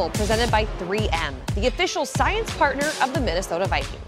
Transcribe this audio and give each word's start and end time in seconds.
Audible 0.00 0.18
presented 0.18 0.50
by 0.50 0.64
3M, 0.78 1.34
the 1.54 1.66
official 1.66 2.06
science 2.06 2.50
partner 2.56 2.90
of 3.02 3.12
the 3.12 3.20
Minnesota 3.20 3.66
Vikings. 3.66 4.00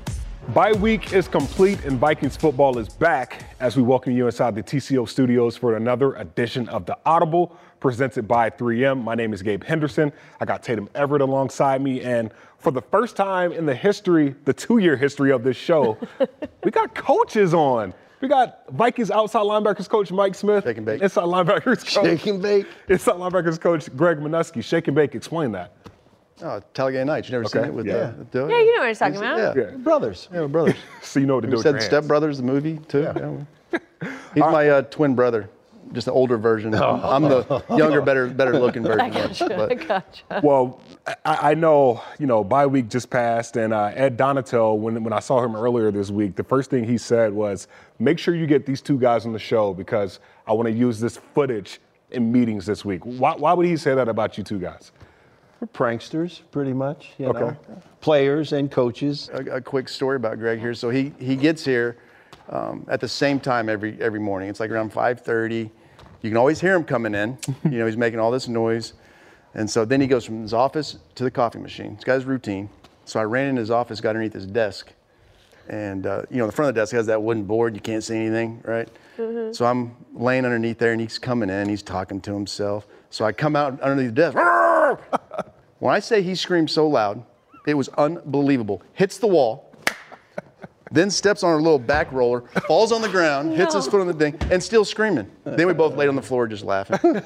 Bye 0.55 0.73
week 0.73 1.13
is 1.13 1.29
complete 1.29 1.85
and 1.85 1.99
Vikings 1.99 2.35
football 2.35 2.79
is 2.79 2.89
back 2.89 3.45
as 3.61 3.77
we 3.77 3.83
welcome 3.83 4.15
you 4.15 4.25
inside 4.25 4.55
the 4.55 4.63
TCO 4.63 5.07
studios 5.07 5.55
for 5.55 5.77
another 5.77 6.15
edition 6.15 6.67
of 6.71 6.87
the 6.87 6.97
Audible 7.05 7.59
presented 7.79 8.27
by 8.27 8.49
3M. 8.49 9.03
My 9.05 9.15
name 9.15 9.35
is 9.35 9.43
Gabe 9.43 9.63
Henderson. 9.63 10.13
I 10.41 10.47
got 10.47 10.63
Tatum 10.63 10.89
Everett 10.95 11.21
alongside 11.21 11.83
me. 11.83 12.01
And 12.01 12.33
for 12.57 12.73
the 12.73 12.83
first 12.83 13.15
time 13.15 13.53
in 13.53 13.67
the 13.67 13.75
history, 13.75 14.35
the 14.47 14.55
two 14.55 14.79
year 14.79 14.97
history 14.97 15.31
of 15.31 15.45
this 15.45 15.59
show, 15.59 15.99
we 16.65 16.71
got 16.71 16.95
coaches 16.95 17.53
on. 17.53 17.93
We 18.23 18.29
got 18.29 18.63
Vikings 18.71 19.11
outside 19.11 19.41
linebackers 19.41 19.89
coach 19.89 20.13
Mike 20.13 20.37
Smith. 20.37 20.63
Shake 20.65 20.77
and 20.77 20.87
bake. 20.87 21.03
Inside 21.03 21.25
linebackers 21.25 21.65
coach. 21.85 21.91
Shake 21.91 22.25
and 22.27 22.41
bake. 22.41 22.67
Inside 22.89 23.17
linebackers 23.17 23.61
coach 23.61 23.95
Greg 23.97 24.19
Manusky. 24.19 24.63
Shake 24.63 24.87
and 24.87 24.95
bake. 24.95 25.17
Explain 25.17 25.51
that. 25.53 25.73
Oh, 26.41 26.61
Talladega 26.73 27.05
Nights. 27.05 27.29
You 27.29 27.33
never 27.33 27.45
Okay, 27.47 27.59
seen 27.59 27.65
it 27.69 27.75
with 27.75 27.87
yeah. 27.87 27.95
uh, 27.95 28.13
the, 28.31 28.47
Yeah, 28.47 28.59
you 28.61 28.77
know 28.77 28.83
what 28.83 28.89
I'm 28.89 28.95
talking 28.95 29.15
Yeah. 29.23 29.35
about. 29.35 29.57
yeah. 29.57 29.63
Yeah. 29.73 29.77
Brothers. 29.79 30.29
Yeah, 30.33 30.47
brothers. 30.47 30.77
So 31.03 31.19
you 31.21 31.27
know 31.27 31.35
what 31.35 31.41
to 31.43 31.49
do 31.49 31.57
We 31.57 31.63
said 31.63 31.71
your 31.71 31.79
hands. 31.79 31.87
Step 31.87 32.05
Brothers, 32.05 32.37
the 32.39 32.45
movie, 32.45 32.79
too. 32.89 33.03
Yeah. 33.03 33.79
He's 34.35 34.41
my 34.41 34.69
uh, 34.69 34.83
twin 34.83 35.15
brother, 35.17 35.51
just 35.93 36.07
an 36.07 36.13
older 36.15 36.39
version. 36.39 36.73
I'm 36.75 37.23
the 37.23 37.65
younger, 37.77 38.01
better 38.01 38.29
better 38.29 38.59
looking 38.59 38.83
version. 38.85 39.01
I 39.01 39.11
gotcha. 39.11 39.69
I 39.71 39.75
gotcha. 39.75 40.23
Well, 40.43 40.81
I, 41.07 41.51
I 41.51 41.55
know, 41.55 42.01
you 42.19 42.27
know, 42.27 42.45
bye 42.45 42.67
week 42.67 42.89
just 42.89 43.11
passed, 43.11 43.57
and 43.57 43.73
uh, 43.73 43.91
Ed 43.95 44.17
Donatell, 44.17 44.79
when, 44.79 45.03
when 45.03 45.13
I 45.13 45.19
saw 45.19 45.43
him 45.45 45.57
earlier 45.57 45.91
this 45.91 46.11
week, 46.11 46.37
the 46.37 46.45
first 46.45 46.71
thing 46.71 46.85
he 46.85 46.97
said 46.97 47.33
was, 47.33 47.67
make 47.99 48.19
sure 48.21 48.35
you 48.37 48.47
get 48.47 48.67
these 48.67 48.81
two 48.81 48.99
guys 48.99 49.27
on 49.27 49.33
the 49.33 49.39
show 49.39 49.75
because 49.75 50.21
I 50.47 50.53
want 50.53 50.69
to 50.69 50.73
use 50.73 51.01
this 51.01 51.17
footage 51.35 51.81
in 52.13 52.31
meetings 52.31 52.67
this 52.67 52.85
week. 52.85 53.01
Why, 53.05 53.35
why 53.35 53.53
would 53.53 53.67
he 53.67 53.77
say 53.77 53.95
that 53.97 54.09
about 54.09 54.39
you 54.39 54.45
two 54.45 54.61
guys? 54.61 54.93
We're 55.61 55.69
pranksters, 55.69 56.41
pretty 56.53 56.73
much. 56.73 57.11
You 57.19 57.27
Okay. 57.29 57.41
know, 57.41 57.57
players 58.01 58.53
and 58.53 58.71
coaches. 58.71 59.29
a, 59.33 59.57
a 59.57 59.61
quick 59.61 59.89
story 59.89 60.17
about 60.17 60.39
Greg 60.39 60.59
here. 60.61 60.75
So 60.75 60.91
he 60.91 61.13
he 61.21 61.37
gets 61.37 61.65
here 61.65 61.97
um, 62.49 62.85
at 62.89 63.01
the 63.01 63.09
same 63.09 63.39
time 63.41 63.69
every 63.69 63.97
every 64.01 64.19
morning. 64.21 64.49
It's 64.49 64.59
like 64.61 64.71
around 64.71 64.93
5:30. 64.93 65.71
You 66.23 66.31
can 66.31 66.37
always 66.37 66.61
hear 66.61 66.75
him 66.75 66.85
coming 66.85 67.15
in. 67.15 67.39
You 67.65 67.79
know, 67.79 67.87
he's 67.87 67.97
making 67.97 68.19
all 68.19 68.31
this 68.33 68.49
noise, 68.49 68.93
and 69.55 69.69
so 69.71 69.85
then 69.85 70.01
he 70.01 70.07
goes 70.07 70.25
from 70.25 70.43
his 70.43 70.55
office 70.55 70.99
to 71.15 71.25
the 71.25 71.31
coffee 71.31 71.59
machine. 71.59 71.95
This 71.97 72.05
guy's 72.05 72.25
routine. 72.25 72.69
So 73.05 73.21
I 73.21 73.25
ran 73.25 73.49
in 73.49 73.57
his 73.57 73.71
office, 73.71 74.01
got 74.01 74.11
underneath 74.11 74.33
his 74.33 74.47
desk, 74.47 74.93
and 75.69 76.07
uh, 76.07 76.23
you 76.31 76.39
know, 76.39 76.47
the 76.47 76.53
front 76.53 76.69
of 76.69 76.75
the 76.75 76.81
desk 76.81 76.93
has 76.95 77.07
that 77.07 77.23
wooden 77.23 77.45
board. 77.45 77.75
You 77.75 77.81
can't 77.81 78.03
see 78.03 78.17
anything, 78.17 78.61
right? 78.65 78.89
So 79.55 79.67
I'm 79.67 79.95
laying 80.15 80.45
underneath 80.45 80.79
there, 80.79 80.93
and 80.93 81.01
he's 81.01 81.19
coming 81.19 81.51
in. 81.51 81.69
He's 81.69 81.83
talking 81.83 82.21
to 82.23 82.33
himself. 82.33 82.87
So 83.11 83.25
I 83.25 83.33
come 83.33 83.57
out 83.57 83.81
underneath 83.81 84.15
the 84.15 84.33
desk. 84.33 84.39
When 85.79 85.93
I 85.93 85.99
say 85.99 86.23
he 86.23 86.37
screamed 86.37 86.71
so 86.71 86.87
loud, 86.87 87.25
it 87.67 87.75
was 87.75 87.89
unbelievable. 87.89 88.83
Hits 88.93 89.19
the 89.19 89.27
wall, 89.27 89.72
then 90.93 91.11
steps 91.11 91.43
on 91.43 91.55
a 91.55 91.57
little 91.57 91.79
back 91.79 92.13
roller, 92.13 92.43
falls 92.67 92.93
on 92.93 93.03
the 93.03 93.09
ground, 93.09 93.55
hits 93.55 93.75
his 93.75 93.87
foot 93.87 94.01
on 94.01 94.07
the 94.07 94.15
thing, 94.15 94.37
and 94.51 94.63
still 94.63 94.85
screaming. 94.85 95.31
Then 95.45 95.67
we 95.67 95.73
both 95.73 95.97
laid 95.97 96.09
on 96.09 96.17
the 96.17 96.23
floor 96.23 96.47
just 96.47 96.65
laughing. 96.65 96.99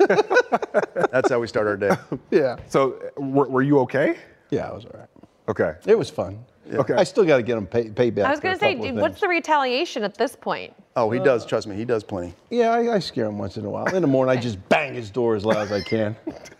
That's 1.10 1.30
how 1.30 1.40
we 1.40 1.46
start 1.46 1.66
our 1.66 1.76
day. 1.76 1.96
Yeah. 2.30 2.56
So, 2.68 3.00
were, 3.16 3.48
were 3.48 3.62
you 3.62 3.78
okay? 3.80 4.16
Yeah, 4.50 4.68
I 4.68 4.74
was 4.74 4.84
all 4.84 4.98
right. 4.98 5.08
Okay. 5.48 5.74
It 5.86 5.96
was 5.96 6.10
fun. 6.10 6.44
Okay. 6.72 6.94
I 6.94 7.04
still 7.04 7.24
got 7.24 7.36
to 7.36 7.42
get 7.42 7.56
him 7.56 7.66
pay, 7.66 7.88
pay 7.90 8.10
back. 8.10 8.26
I 8.26 8.30
was 8.30 8.40
going 8.40 8.54
to 8.54 8.58
say, 8.60 8.74
dude, 8.74 8.96
what's 8.96 9.20
the 9.20 9.28
retaliation 9.28 10.02
at 10.02 10.16
this 10.16 10.34
point? 10.34 10.74
Oh, 10.96 11.10
he 11.10 11.20
does. 11.20 11.44
Uh, 11.44 11.48
trust 11.48 11.66
me, 11.66 11.76
he 11.76 11.84
does 11.84 12.02
plenty. 12.02 12.34
Yeah, 12.50 12.70
I, 12.70 12.94
I 12.94 12.98
scare 12.98 13.26
him 13.26 13.38
once 13.38 13.56
in 13.56 13.64
a 13.64 13.70
while. 13.70 13.86
In 13.94 14.02
the 14.02 14.08
morning, 14.08 14.36
I 14.36 14.40
just 14.40 14.66
bang 14.68 14.94
his 14.94 15.10
door 15.10 15.36
as 15.36 15.44
loud 15.44 15.58
as 15.58 15.72
I 15.72 15.82
can, 15.82 16.16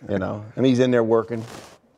you 0.09 0.17
know, 0.19 0.45
and 0.55 0.65
he's 0.65 0.79
in 0.79 0.91
there 0.91 1.03
working. 1.03 1.43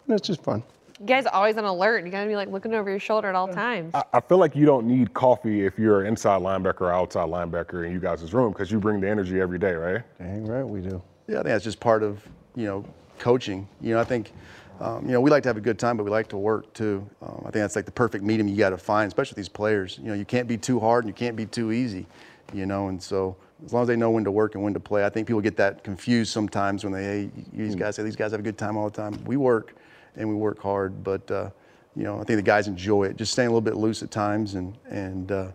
And 0.08 0.18
it's 0.18 0.28
just 0.28 0.42
fun. 0.44 0.64
You 1.00 1.06
guys 1.06 1.26
always 1.26 1.56
on 1.58 1.64
alert. 1.64 2.04
You 2.06 2.12
got 2.12 2.24
to 2.24 2.28
be 2.28 2.36
like 2.36 2.50
looking 2.50 2.74
over 2.74 2.90
your 2.90 3.00
shoulder 3.00 3.30
at 3.30 3.36
all 3.36 3.48
times. 3.48 3.96
I, 3.96 4.04
I 4.14 4.20
feel 4.20 4.38
like 4.38 4.54
you 4.54 4.66
don't 4.66 4.86
need 4.86 5.14
coffee 5.14 5.66
if 5.66 5.80
you're 5.80 6.02
an 6.02 6.08
inside 6.08 6.42
linebacker 6.42 6.82
or 6.82 6.92
outside 6.92 7.30
linebacker 7.30 7.86
in 7.86 7.94
you 7.94 8.00
guys' 8.00 8.34
room 8.34 8.52
because 8.52 8.70
you 8.70 8.80
bring 8.80 9.00
the 9.00 9.10
energy 9.10 9.40
every 9.40 9.60
day, 9.60 9.72
right? 9.72 10.02
Dang 10.18 10.46
right 10.46 10.64
we 10.64 10.82
do. 10.82 11.02
Yeah, 11.28 11.36
I 11.36 11.44
think 11.44 11.54
that's 11.54 11.64
just 11.64 11.80
part 11.80 12.04
of 12.04 12.22
you 12.56 12.66
know 12.66 12.86
coaching. 13.18 13.66
You 13.80 13.94
know, 13.94 14.02
I 14.02 14.04
think 14.04 14.34
um, 14.82 15.06
you 15.06 15.14
know 15.14 15.22
we 15.22 15.32
like 15.32 15.44
to 15.44 15.50
have 15.50 15.56
a 15.56 15.62
good 15.62 15.80
time, 15.80 15.96
but 15.96 16.04
we 16.04 16.10
like 16.10 16.28
to 16.30 16.38
work 16.38 16.74
too. 16.74 17.08
Um, 17.22 17.38
I 17.40 17.52
think 17.52 17.64
that's 17.64 17.78
like 17.78 17.86
the 17.86 17.92
perfect 17.92 18.26
medium 18.26 18.50
you 18.50 18.58
got 18.58 18.72
to 18.72 18.78
find, 18.78 19.08
especially 19.08 19.32
with 19.32 19.38
these 19.38 19.50
players. 19.50 20.00
You 20.02 20.10
know, 20.10 20.16
you 20.16 20.26
can't 20.26 20.50
be 20.50 20.58
too 20.58 20.82
hard 20.82 21.06
and 21.06 21.10
you 21.10 21.16
can't 21.16 21.38
be 21.38 21.46
too 21.46 21.72
easy. 21.72 22.08
You 22.54 22.66
know, 22.66 22.90
and 22.90 23.02
so 23.02 23.38
as 23.66 23.72
long 23.72 23.84
as 23.84 23.88
they 23.88 23.96
know 23.96 24.10
when 24.10 24.26
to 24.26 24.32
work 24.32 24.56
and 24.56 24.64
when 24.66 24.74
to 24.74 24.80
play, 24.82 25.06
I 25.06 25.10
think 25.10 25.28
people 25.28 25.42
get 25.42 25.56
that 25.58 25.82
confused 25.82 26.34
sometimes 26.34 26.84
when 26.84 26.92
they 26.92 27.04
hey, 27.04 27.32
these 27.54 27.76
guys 27.76 27.96
say 27.96 28.04
these 28.04 28.18
guys 28.18 28.32
have 28.32 28.42
a 28.42 28.44
good 28.44 28.58
time 28.58 28.76
all 28.76 28.90
the 28.90 29.02
time. 29.02 29.18
We 29.24 29.38
work 29.38 29.76
and 30.16 30.28
we 30.28 30.36
work 30.36 30.62
hard, 30.62 31.04
but 31.04 31.30
uh, 31.32 31.50
you 31.96 32.04
know 32.04 32.20
I 32.20 32.24
think 32.24 32.38
the 32.38 32.44
guys 32.44 32.68
enjoy 32.68 33.06
it. 33.06 33.18
Just 33.18 33.32
staying 33.32 33.48
a 33.48 33.52
little 33.52 33.62
bit 33.62 33.76
loose 33.76 34.04
at 34.04 34.12
times 34.12 34.56
and 34.56 34.78
and. 34.90 35.32
Uh, 35.32 35.52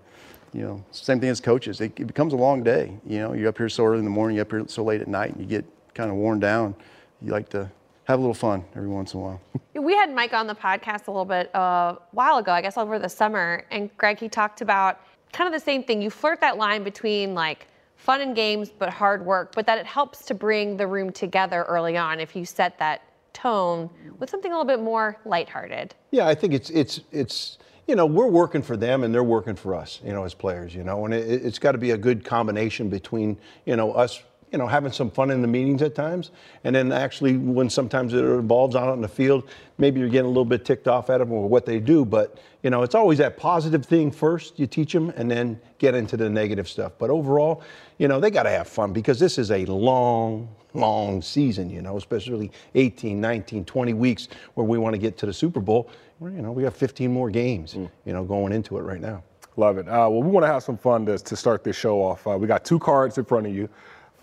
you 0.55 0.63
know, 0.63 0.85
same 0.93 1.19
thing 1.19 1.31
as 1.31 1.41
coaches. 1.41 1.81
It, 1.81 1.99
it 1.99 2.07
becomes 2.07 2.33
a 2.33 2.37
long 2.37 2.63
day. 2.63 2.97
You 3.05 3.19
know, 3.19 3.33
you're 3.33 3.49
up 3.49 3.59
here 3.59 3.69
so 3.69 3.85
early 3.85 3.99
in 3.99 4.05
the 4.05 4.11
morning, 4.11 4.37
you're 4.37 4.45
up 4.45 4.53
here 4.53 4.65
so 4.69 4.85
late 4.85 5.01
at 5.01 5.09
night, 5.09 5.33
and 5.33 5.41
you 5.41 5.47
get 5.47 5.65
kind 5.95 6.11
of 6.11 6.17
worn 6.17 6.39
down. 6.39 6.77
You 7.21 7.33
like 7.33 7.49
to 7.49 7.69
have 8.05 8.19
a 8.19 8.23
little 8.23 8.35
fun 8.35 8.65
every 8.77 8.89
once 8.89 9.15
in 9.15 9.21
a 9.21 9.23
while. 9.23 9.41
We 9.75 9.95
had 9.95 10.15
Mike 10.15 10.33
on 10.33 10.47
the 10.47 10.55
podcast 10.55 11.09
a 11.09 11.11
little 11.11 11.25
bit 11.25 11.55
uh, 11.55 11.97
a 11.97 11.99
while 12.13 12.39
ago, 12.39 12.53
I 12.53 12.63
guess 12.63 12.79
over 12.79 12.99
the 12.99 13.09
summer, 13.09 13.67
and 13.71 13.95
Greg, 13.99 14.19
he 14.19 14.29
talked 14.29 14.61
about 14.61 15.01
kind 15.33 15.53
of 15.53 15.53
the 15.53 15.63
same 15.63 15.83
thing. 15.83 16.01
You 16.01 16.11
flirt 16.11 16.41
that 16.41 16.57
line 16.57 16.85
between 16.85 17.35
like 17.35 17.67
fun 17.97 18.21
and 18.21 18.35
games, 18.35 18.71
but 18.71 18.89
hard 18.89 19.27
work, 19.27 19.53
but 19.55 19.67
that 19.67 19.77
it 19.77 19.85
helps 19.85 20.25
to 20.27 20.35
bring 20.35 20.77
the 20.77 20.87
room 20.87 21.11
together 21.13 21.65
early 21.65 21.97
on 21.97 22.21
if 22.21 22.37
you 22.37 22.47
set 22.47 22.79
that 22.79 23.03
tone 23.45 23.91
with 24.19 24.31
something 24.31 24.51
a 24.51 24.55
little 24.55 24.65
bit 24.65 24.83
more 24.83 25.19
lighthearted. 25.27 25.95
Yeah, 26.11 26.27
I 26.27 26.35
think 26.35 26.55
it's 26.55 26.71
it's 26.71 27.01
it's 27.13 27.59
you 27.87 27.95
know 27.95 28.07
we're 28.07 28.29
working 28.29 28.63
for 28.63 28.77
them 28.77 29.05
and 29.05 29.15
they're 29.15 29.23
working 29.23 29.55
for 29.55 29.75
us, 29.75 30.01
you 30.03 30.13
know, 30.13 30.25
as 30.25 30.33
players, 30.33 30.75
you 30.75 30.83
know, 30.83 31.05
and 31.05 31.13
it, 31.13 31.45
it's 31.45 31.59
got 31.59 31.73
to 31.73 31.79
be 31.79 31.91
a 31.91 31.99
good 31.99 32.25
combination 32.25 32.89
between 32.89 33.37
you 33.67 33.77
know 33.77 33.93
us, 33.93 34.23
you 34.55 34.59
know, 34.59 34.69
having 34.69 34.93
some 34.93 35.11
fun 35.11 35.33
in 35.33 35.43
the 35.43 35.49
meetings 35.49 35.83
at 35.83 35.97
times, 35.97 36.31
and 36.63 36.77
then 36.77 36.93
actually 36.93 37.37
when 37.37 37.69
sometimes 37.69 38.15
it 38.15 38.25
involves 38.25 38.77
out 38.77 38.87
on 38.87 39.01
the 39.01 39.09
field, 39.09 39.49
maybe 39.79 39.99
you're 39.99 40.09
getting 40.09 40.27
a 40.27 40.29
little 40.29 40.45
bit 40.45 40.65
ticked 40.65 40.87
off 40.87 41.11
at 41.11 41.19
them 41.19 41.33
or 41.33 41.49
what 41.49 41.67
they 41.67 41.81
do, 41.81 42.05
but 42.05 42.39
you 42.63 42.71
know, 42.71 42.85
it's 42.85 42.95
always 42.95 43.19
that 43.19 43.37
positive 43.37 43.85
thing 43.85 44.13
first 44.13 44.57
you 44.57 44.69
teach 44.69 44.93
them, 44.93 45.11
and 45.17 45.29
then 45.29 45.61
get 45.79 45.97
into 45.97 46.17
the 46.17 46.31
negative 46.31 46.69
stuff. 46.69 46.93
But 47.01 47.11
overall, 47.11 47.65
you 47.99 48.07
know, 48.07 48.21
they 48.21 48.31
got 48.31 48.45
to 48.45 48.51
have 48.51 48.69
fun 48.69 48.93
because 48.93 49.19
this 49.19 49.39
is 49.39 49.51
a 49.51 49.65
long 49.65 50.49
long 50.73 51.21
season, 51.21 51.69
you 51.69 51.83
know, 51.83 51.97
especially 51.97 52.53
18, 52.77 53.21
19, 53.21 53.65
20 53.65 53.93
weeks 53.95 54.29
where 54.55 54.65
we 54.65 54.79
want 54.79 54.95
to 54.95 54.99
get 54.99 55.19
to 55.19 55.27
the 55.27 55.33
Super 55.33 55.59
Bowl. 55.59 55.91
You 56.21 56.31
know, 56.31 56.53
we 56.53 56.63
have 56.63 56.77
15 56.77 57.13
more 57.13 57.29
games, 57.29 57.75
you 57.75 57.91
know, 58.07 58.23
going 58.23 58.53
into 58.53 58.79
it 58.79 58.83
right 58.83 59.01
now. 59.01 59.25
Love 59.57 59.79
it. 59.79 59.89
Uh, 59.89 60.09
well, 60.11 60.23
we 60.23 60.31
want 60.31 60.45
to 60.45 60.49
have 60.49 60.63
some 60.63 60.77
fun 60.77 61.07
to, 61.07 61.19
to 61.19 61.37
start 61.37 61.63
this 61.63 61.77
show 61.77 62.01
off. 62.03 62.27
Uh, 62.27 62.37
we 62.37 62.47
got 62.47 62.65
two 62.65 62.79
cards 62.79 63.19
in 63.19 63.25
front 63.25 63.47
of 63.47 63.55
you. 63.55 63.69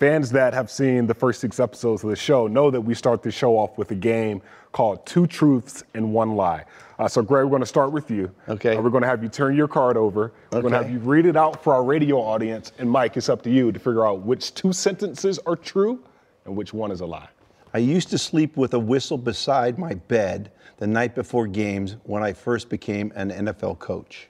Fans 0.02 0.32
that 0.32 0.56
have 0.56 0.72
seen 0.72 1.06
the 1.06 1.14
first 1.14 1.40
six 1.42 1.60
episodes 1.60 2.04
of 2.04 2.10
the 2.10 2.16
show 2.16 2.48
know 2.48 2.72
that 2.72 2.82
we 2.82 2.96
start 2.96 3.22
the 3.22 3.30
show 3.30 3.56
off 3.56 3.78
with 3.78 3.92
a 3.92 3.96
game 3.96 4.42
called 4.72 5.06
Two 5.06 5.28
Truths 5.28 5.84
and 5.94 6.12
One 6.12 6.36
Lie. 6.36 6.66
Uh, 6.98 7.08
so, 7.08 7.22
Greg, 7.22 7.44
we're 7.44 7.52
going 7.52 7.62
to 7.62 7.68
start 7.68 7.92
with 7.92 8.10
you. 8.10 8.34
Okay. 8.50 8.76
Uh, 8.76 8.82
we're 8.82 8.90
going 8.90 9.04
to 9.04 9.08
have 9.08 9.22
you 9.22 9.30
turn 9.30 9.56
your 9.56 9.68
card 9.68 9.98
over. 9.98 10.34
We're 10.52 10.62
going 10.62 10.72
to 10.72 10.80
have 10.80 10.90
you 10.90 10.98
read 10.98 11.28
it 11.28 11.38
out 11.38 11.64
for 11.64 11.76
our 11.76 11.84
radio 11.84 12.18
audience. 12.18 12.72
And, 12.80 12.90
Mike, 12.90 13.16
it's 13.16 13.30
up 13.30 13.44
to 13.44 13.52
you 13.52 13.72
to 13.72 13.78
figure 13.78 14.04
out 14.04 14.24
which 14.24 14.56
two 14.56 14.74
sentences 14.74 15.38
are 15.46 15.56
true 15.56 16.04
and 16.46 16.56
which 16.56 16.74
one 16.74 16.90
is 16.90 17.02
a 17.02 17.06
lie. 17.06 17.30
I 17.76 17.78
used 17.78 18.10
to 18.10 18.18
sleep 18.18 18.58
with 18.58 18.74
a 18.74 18.80
whistle 18.80 19.20
beside 19.20 19.78
my 19.78 19.94
bed 19.94 20.52
the 20.78 20.88
night 20.88 21.14
before 21.14 21.46
games 21.46 21.98
when 22.06 22.24
I 22.24 22.34
first 22.34 22.70
became 22.70 23.14
an 23.14 23.30
NFL 23.30 23.78
coach. 23.78 24.30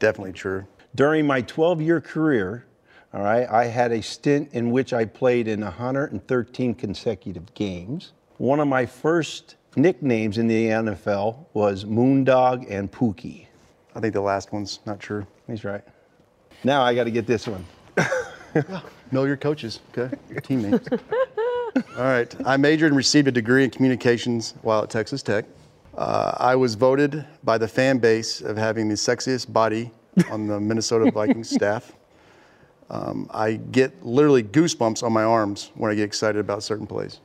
Definitely 0.00 0.32
true. 0.32 0.66
During 0.96 1.24
my 1.24 1.40
12 1.40 1.80
year 1.82 2.00
career, 2.00 2.66
all 3.14 3.22
right, 3.22 3.48
I 3.48 3.66
had 3.66 3.92
a 3.92 4.02
stint 4.02 4.50
in 4.52 4.70
which 4.70 4.92
I 4.92 5.04
played 5.04 5.46
in 5.48 5.60
113 5.60 6.74
consecutive 6.74 7.54
games. 7.54 8.12
One 8.38 8.58
of 8.58 8.68
my 8.68 8.84
first 8.84 9.54
nicknames 9.76 10.36
in 10.38 10.48
the 10.48 10.66
NFL 10.66 11.46
was 11.52 11.84
Moondog 11.84 12.66
and 12.68 12.90
Pookie. 12.90 13.46
I 13.94 14.00
think 14.00 14.14
the 14.14 14.20
last 14.20 14.52
one's 14.52 14.80
not 14.84 14.98
true. 14.98 15.26
He's 15.46 15.64
right. 15.64 15.82
Now 16.64 16.82
I 16.82 16.94
got 16.94 17.04
to 17.04 17.10
get 17.10 17.26
this 17.26 17.46
one. 17.46 17.64
Know 19.10 19.24
your 19.24 19.36
coaches, 19.36 19.80
okay? 19.96 20.14
Your 20.28 20.40
teammates. 20.40 20.88
All 21.96 22.04
right. 22.04 22.34
I 22.44 22.56
majored 22.56 22.88
and 22.88 22.96
received 22.96 23.28
a 23.28 23.32
degree 23.32 23.62
in 23.62 23.70
communications 23.70 24.54
while 24.62 24.82
at 24.82 24.90
Texas 24.90 25.22
Tech. 25.22 25.44
Uh, 25.96 26.32
I 26.36 26.56
was 26.56 26.74
voted 26.74 27.24
by 27.44 27.58
the 27.58 27.68
fan 27.68 27.98
base 27.98 28.40
of 28.40 28.56
having 28.56 28.88
the 28.88 28.94
sexiest 28.94 29.52
body 29.52 29.92
on 30.30 30.48
the 30.48 30.58
Minnesota 30.58 31.10
Vikings 31.12 31.50
staff. 31.54 31.92
Um, 32.90 33.28
I 33.32 33.54
get 33.54 34.04
literally 34.04 34.42
goosebumps 34.42 35.02
on 35.02 35.12
my 35.12 35.24
arms 35.24 35.70
when 35.74 35.90
I 35.90 35.94
get 35.94 36.04
excited 36.04 36.38
about 36.38 36.62
certain 36.62 36.86
plays. 36.86 37.20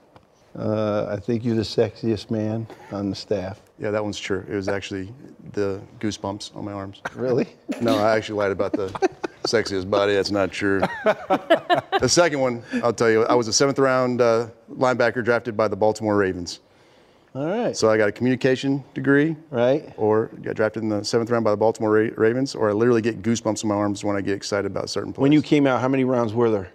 Uh, 0.58 1.08
I 1.10 1.18
think 1.18 1.46
you're 1.46 1.56
the 1.56 1.62
sexiest 1.62 2.32
man 2.32 2.68
on 2.92 3.10
the 3.10 3.16
staff. 3.16 3.62
Yeah, 3.78 3.92
that 3.92 4.04
one's 4.04 4.20
true. 4.20 4.46
It 4.50 4.56
was 4.56 4.68
actually 4.68 5.14
the 5.54 5.82
goosebumps 6.00 6.56
on 6.56 6.66
my 6.66 6.74
arms. 6.74 7.02
Really? 7.16 7.48
No, 7.82 7.98
I 7.98 8.18
actually 8.18 8.40
lied 8.40 8.52
about 8.52 8.74
the 8.74 8.88
sexiest 9.44 9.90
body. 9.90 10.14
That's 10.14 10.32
not 10.32 10.52
true. 10.52 10.82
the 11.06 12.08
second 12.08 12.42
one, 12.42 12.62
I'll 12.84 12.92
tell 12.92 13.10
you, 13.10 13.24
I 13.24 13.36
was 13.36 13.48
a 13.48 13.54
seventh 13.54 13.80
round 13.80 14.20
uh, 14.20 14.48
linebacker 14.70 15.24
drafted 15.24 15.56
by 15.56 15.70
the 15.70 15.78
Baltimore 15.78 16.18
Ravens. 16.18 16.60
All 17.36 17.46
right. 17.48 17.78
So 17.78 17.90
I 17.92 17.98
got 17.98 18.10
a 18.10 18.12
communication 18.12 18.84
degree, 18.96 19.36
right. 19.52 19.94
or 19.98 20.28
got 20.42 20.56
drafted 20.56 20.82
in 20.84 20.90
the 20.90 21.04
seventh 21.04 21.30
round 21.30 21.44
by 21.46 21.52
the 21.52 21.58
Baltimore 21.58 21.92
Ra- 21.92 22.10
Ravens, 22.18 22.56
or 22.56 22.70
I 22.70 22.74
literally 22.74 23.02
get 23.04 23.22
goosebumps 23.22 23.64
in 23.64 23.70
my 23.70 23.76
arms 23.76 24.04
when 24.04 24.16
I 24.16 24.22
get 24.22 24.34
excited 24.36 24.66
about 24.66 24.90
certain 24.90 25.14
plays. 25.14 25.22
When 25.22 25.32
you 25.32 25.42
came 25.44 25.68
out, 25.68 25.80
how 25.80 25.88
many 25.88 26.04
rounds 26.04 26.34
were 26.34 26.50
there? 26.50 26.70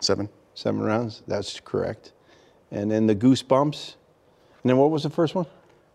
seven, 0.00 0.28
Seven 0.54 0.80
rounds. 0.80 1.22
That's 1.26 1.58
correct. 1.60 2.12
And 2.70 2.90
then 2.90 3.06
the 3.06 3.14
goosebumps. 3.16 3.94
And 4.62 4.70
then 4.70 4.76
what 4.76 4.90
was 4.90 5.02
the 5.02 5.10
first 5.10 5.34
one? 5.34 5.46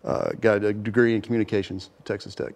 uh, 0.04 0.32
got 0.42 0.64
a 0.64 0.74
degree 0.74 1.14
in 1.16 1.22
communications, 1.22 1.90
Texas 2.06 2.34
Tech. 2.36 2.54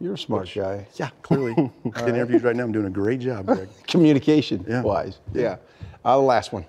You're 0.00 0.14
a 0.14 0.18
smart 0.18 0.50
guy. 0.54 0.86
Yeah, 0.96 1.10
clearly. 1.22 1.54
Getting 1.94 2.14
interviews 2.16 2.42
right 2.42 2.56
now. 2.56 2.64
I'm 2.64 2.72
doing 2.72 2.86
a 2.86 2.90
great 2.90 3.20
job, 3.20 3.46
Greg. 3.46 3.68
Communication 3.86 4.64
Yeah. 4.68 4.82
wise. 4.82 5.18
Yeah. 5.32 5.56
Uh, 6.04 6.16
the 6.16 6.22
last 6.22 6.52
one. 6.52 6.64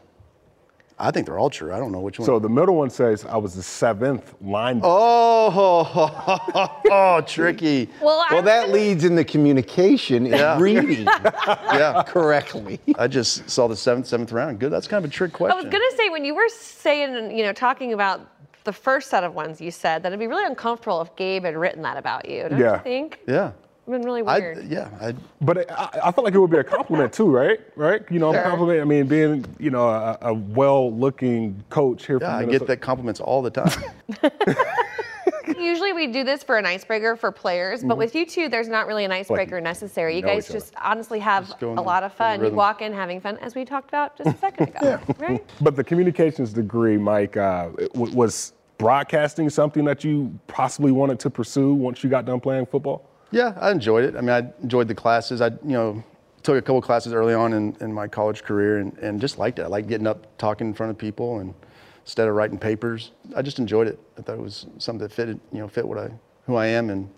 I 1.03 1.09
think 1.11 1.25
they're 1.25 1.39
all 1.39 1.49
true. 1.49 1.73
I 1.73 1.79
don't 1.79 1.91
know 1.91 1.99
which 1.99 2.19
one. 2.19 2.25
So 2.27 2.37
the 2.37 2.47
middle 2.47 2.75
one 2.75 2.89
says 2.91 3.25
I 3.25 3.35
was 3.37 3.55
the 3.55 3.63
seventh 3.63 4.35
linebacker. 4.43 4.81
oh, 4.83 5.91
oh, 5.95 6.81
oh, 6.91 7.21
tricky. 7.27 7.89
Well, 8.01 8.23
Well, 8.29 8.41
that 8.43 8.61
gonna- 8.67 8.73
leads 8.73 9.03
into 9.03 9.23
communication 9.23 10.25
and 10.27 10.35
Yeah. 10.35 10.59
reading 10.59 11.05
Yeah, 11.07 12.03
correctly. 12.07 12.79
I 12.99 13.07
just 13.07 13.49
saw 13.49 13.67
the 13.67 13.75
seventh, 13.75 14.07
seventh 14.07 14.31
round. 14.31 14.59
Good. 14.59 14.71
That's 14.71 14.87
kind 14.87 15.03
of 15.03 15.09
a 15.09 15.13
trick 15.13 15.33
question. 15.33 15.57
I 15.57 15.61
was 15.61 15.71
gonna 15.71 15.83
say 15.97 16.09
when 16.09 16.23
you 16.23 16.35
were 16.35 16.49
saying, 16.49 17.35
you 17.35 17.43
know, 17.43 17.53
talking 17.53 17.93
about 17.93 18.21
the 18.63 18.73
first 18.73 19.09
set 19.09 19.23
of 19.23 19.33
ones 19.33 19.59
you 19.59 19.71
said 19.71 20.03
that 20.03 20.09
it'd 20.09 20.19
be 20.19 20.27
really 20.27 20.45
uncomfortable 20.45 21.01
if 21.01 21.15
Gabe 21.15 21.43
had 21.45 21.57
written 21.57 21.81
that 21.81 21.97
about 21.97 22.29
you. 22.29 22.47
Don't 22.47 22.59
Yeah. 22.59 22.73
you 22.77 22.83
think? 22.83 23.19
Yeah. 23.27 23.51
It'd 23.87 23.99
been 23.99 24.05
really 24.05 24.21
I, 24.21 24.39
weird. 24.39 24.67
yeah. 24.67 24.89
I, 25.01 25.13
But 25.41 25.69
I, 25.71 25.89
I 26.05 26.11
feel 26.11 26.23
like 26.23 26.33
it 26.35 26.39
would 26.39 26.51
be 26.51 26.57
a 26.57 26.63
compliment 26.63 27.11
too, 27.13 27.29
right? 27.31 27.59
Right? 27.75 28.03
You 28.11 28.19
know, 28.19 28.31
Sure. 28.31 28.43
compliment. 28.43 28.79
I 28.81 28.85
mean, 28.85 29.07
being 29.07 29.43
you 29.59 29.71
know 29.71 29.89
a, 29.89 30.17
a 30.21 30.33
well-looking 30.33 31.63
coach 31.69 32.05
here 32.05 32.19
yeah, 32.21 32.39
from 32.39 32.47
I 32.49 32.51
get 32.51 32.67
that 32.67 32.77
compliments 32.81 33.19
all 33.19 33.41
the 33.41 33.49
time. 33.49 33.71
Usually 35.59 35.93
we 35.93 36.07
do 36.07 36.23
this 36.23 36.43
for 36.43 36.57
an 36.57 36.65
icebreaker 36.65 37.15
for 37.15 37.31
players, 37.31 37.83
but 37.83 37.97
with 37.97 38.15
you 38.15 38.25
two, 38.25 38.49
there's 38.49 38.67
not 38.67 38.87
really 38.87 39.05
an 39.05 39.11
icebreaker 39.11 39.59
necessary. 39.61 40.15
You 40.15 40.21
guys 40.21 40.45
each 40.45 40.49
other. 40.51 40.59
just 40.59 40.73
honestly 40.81 41.19
have 41.19 41.47
Just 41.47 41.61
a 41.61 41.67
lot 41.81 42.03
of 42.03 42.15
go 42.17 42.25
in 42.25 42.39
the 42.39 42.45
fun. 42.45 42.51
You 42.51 42.55
walk 42.55 42.81
in 42.81 42.93
having 42.93 43.19
fun, 43.19 43.37
as 43.37 43.55
we 43.55 43.65
talked 43.65 43.89
about 43.89 44.17
just 44.17 44.35
a 44.35 44.37
second 44.39 44.69
ago, 44.75 44.99
right? 45.17 45.43
But 45.59 45.75
the 45.75 45.83
communications 45.83 46.53
degree, 46.53 46.97
Mike, 46.97 47.37
uh, 47.37 47.69
w- 47.93 48.15
was 48.15 48.53
broadcasting 48.77 49.49
something 49.49 49.85
that 49.85 50.03
you 50.03 50.37
possibly 50.47 50.91
wanted 50.91 51.19
to 51.19 51.29
pursue 51.29 51.73
once 51.73 52.03
you 52.03 52.09
got 52.09 52.25
done 52.25 52.39
playing 52.39 52.65
football? 52.65 53.07
Yeah, 53.31 53.53
I 53.59 53.71
enjoyed 53.71 54.03
it. 54.03 54.15
I 54.15 54.21
mean, 54.21 54.29
I 54.29 54.51
enjoyed 54.61 54.87
the 54.87 54.95
classes. 54.95 55.41
I, 55.41 55.47
you 55.47 55.59
know, 55.63 56.03
took 56.43 56.57
a 56.57 56.61
couple 56.61 56.81
classes 56.81 57.13
early 57.13 57.33
on 57.33 57.53
in, 57.53 57.75
in 57.81 57.93
my 57.93 58.07
college 58.07 58.43
career 58.43 58.79
and, 58.79 58.97
and 58.97 59.21
just 59.21 59.37
liked 59.37 59.59
it. 59.59 59.63
I 59.63 59.67
liked 59.67 59.87
getting 59.87 60.07
up, 60.07 60.37
talking 60.37 60.67
in 60.67 60.73
front 60.73 60.89
of 60.89 60.97
people, 60.97 61.39
and 61.39 61.53
instead 62.03 62.27
of 62.27 62.35
writing 62.35 62.57
papers, 62.57 63.11
I 63.35 63.41
just 63.41 63.59
enjoyed 63.59 63.87
it. 63.87 63.99
I 64.17 64.21
thought 64.21 64.35
it 64.35 64.41
was 64.41 64.67
something 64.77 64.99
that 64.99 65.11
fitted, 65.11 65.39
you 65.51 65.59
know, 65.59 65.67
fit 65.67 65.87
what 65.87 65.97
I, 65.97 66.11
who 66.45 66.55
I 66.55 66.67
am 66.67 66.89
and 66.89 67.09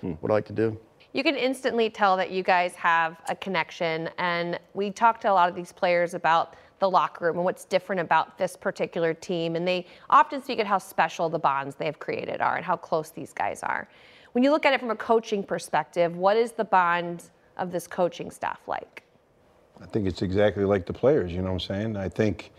hmm. 0.00 0.12
what 0.12 0.30
I 0.30 0.34
like 0.34 0.46
to 0.46 0.52
do. 0.52 0.78
You 1.12 1.24
can 1.24 1.34
instantly 1.34 1.90
tell 1.90 2.16
that 2.16 2.30
you 2.30 2.42
guys 2.42 2.74
have 2.76 3.16
a 3.28 3.34
connection. 3.34 4.08
And 4.18 4.60
we 4.74 4.90
talked 4.90 5.22
to 5.22 5.30
a 5.30 5.34
lot 5.34 5.48
of 5.48 5.56
these 5.56 5.72
players 5.72 6.14
about 6.14 6.54
the 6.78 6.88
locker 6.88 7.26
room 7.26 7.36
and 7.36 7.44
what's 7.44 7.64
different 7.64 8.00
about 8.00 8.38
this 8.38 8.56
particular 8.56 9.12
team. 9.12 9.56
And 9.56 9.66
they 9.66 9.86
often 10.08 10.42
speak 10.42 10.60
at 10.60 10.66
how 10.66 10.78
special 10.78 11.28
the 11.28 11.38
bonds 11.38 11.74
they've 11.74 11.98
created 11.98 12.40
are 12.40 12.56
and 12.56 12.64
how 12.64 12.76
close 12.76 13.10
these 13.10 13.32
guys 13.32 13.62
are. 13.62 13.88
When 14.32 14.44
you 14.44 14.50
look 14.52 14.64
at 14.64 14.72
it 14.72 14.80
from 14.80 14.90
a 14.90 14.96
coaching 14.96 15.42
perspective, 15.42 16.16
what 16.16 16.36
is 16.36 16.52
the 16.52 16.64
bond 16.64 17.24
of 17.56 17.72
this 17.72 17.86
coaching 17.86 18.30
staff 18.30 18.60
like? 18.68 19.02
I 19.82 19.86
think 19.86 20.06
it's 20.06 20.22
exactly 20.22 20.64
like 20.64 20.86
the 20.86 20.92
players, 20.92 21.32
you 21.32 21.38
know 21.38 21.52
what 21.52 21.52
I'm 21.54 21.60
saying? 21.60 21.96
I 21.96 22.08
think, 22.08 22.52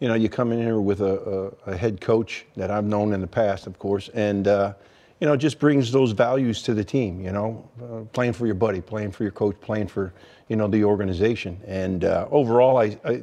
you 0.00 0.08
know, 0.08 0.14
you 0.14 0.28
come 0.28 0.52
in 0.52 0.58
here 0.58 0.80
with 0.80 1.00
a, 1.00 1.52
a, 1.66 1.72
a 1.72 1.76
head 1.76 2.00
coach 2.00 2.44
that 2.56 2.70
I've 2.70 2.84
known 2.84 3.12
in 3.12 3.20
the 3.20 3.26
past, 3.26 3.66
of 3.66 3.78
course, 3.78 4.10
and, 4.12 4.46
uh, 4.48 4.74
you 5.20 5.26
know, 5.26 5.36
just 5.36 5.58
brings 5.58 5.90
those 5.90 6.10
values 6.10 6.62
to 6.64 6.74
the 6.74 6.84
team, 6.84 7.20
you 7.22 7.32
know, 7.32 7.66
uh, 7.82 8.04
playing 8.12 8.34
for 8.34 8.44
your 8.44 8.56
buddy, 8.56 8.80
playing 8.80 9.12
for 9.12 9.22
your 9.22 9.32
coach, 9.32 9.58
playing 9.60 9.86
for, 9.86 10.12
you 10.48 10.56
know, 10.56 10.66
the 10.66 10.84
organization. 10.84 11.58
And 11.66 12.04
uh, 12.04 12.26
overall, 12.30 12.76
I, 12.76 12.98
I, 13.04 13.22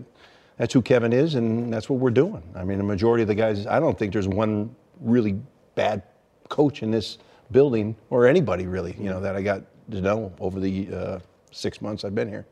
that's 0.57 0.73
who 0.73 0.81
Kevin 0.81 1.13
is, 1.13 1.35
and 1.35 1.71
that's 1.71 1.89
what 1.89 1.99
we're 1.99 2.09
doing. 2.09 2.41
I 2.55 2.63
mean, 2.63 2.77
the 2.77 2.83
majority 2.83 3.21
of 3.21 3.27
the 3.27 3.35
guys, 3.35 3.67
I 3.67 3.79
don't 3.79 3.99
think 3.99 4.13
there's 4.13 4.27
one 4.27 4.73
really 5.01 5.39
bad 5.75 6.01
coach 6.49 6.81
in 6.81 6.89
this 6.89 7.19
building 7.51 7.95
or 8.09 8.27
anybody 8.27 8.67
really, 8.67 8.95
you 8.99 9.09
know, 9.09 9.21
that 9.21 9.35
I 9.35 9.41
got 9.41 9.63
to 9.91 10.01
know 10.01 10.31
over 10.39 10.59
the 10.59 10.93
uh, 10.93 11.19
six 11.51 11.81
months 11.81 12.03
I've 12.03 12.15
been 12.15 12.29
here. 12.29 12.45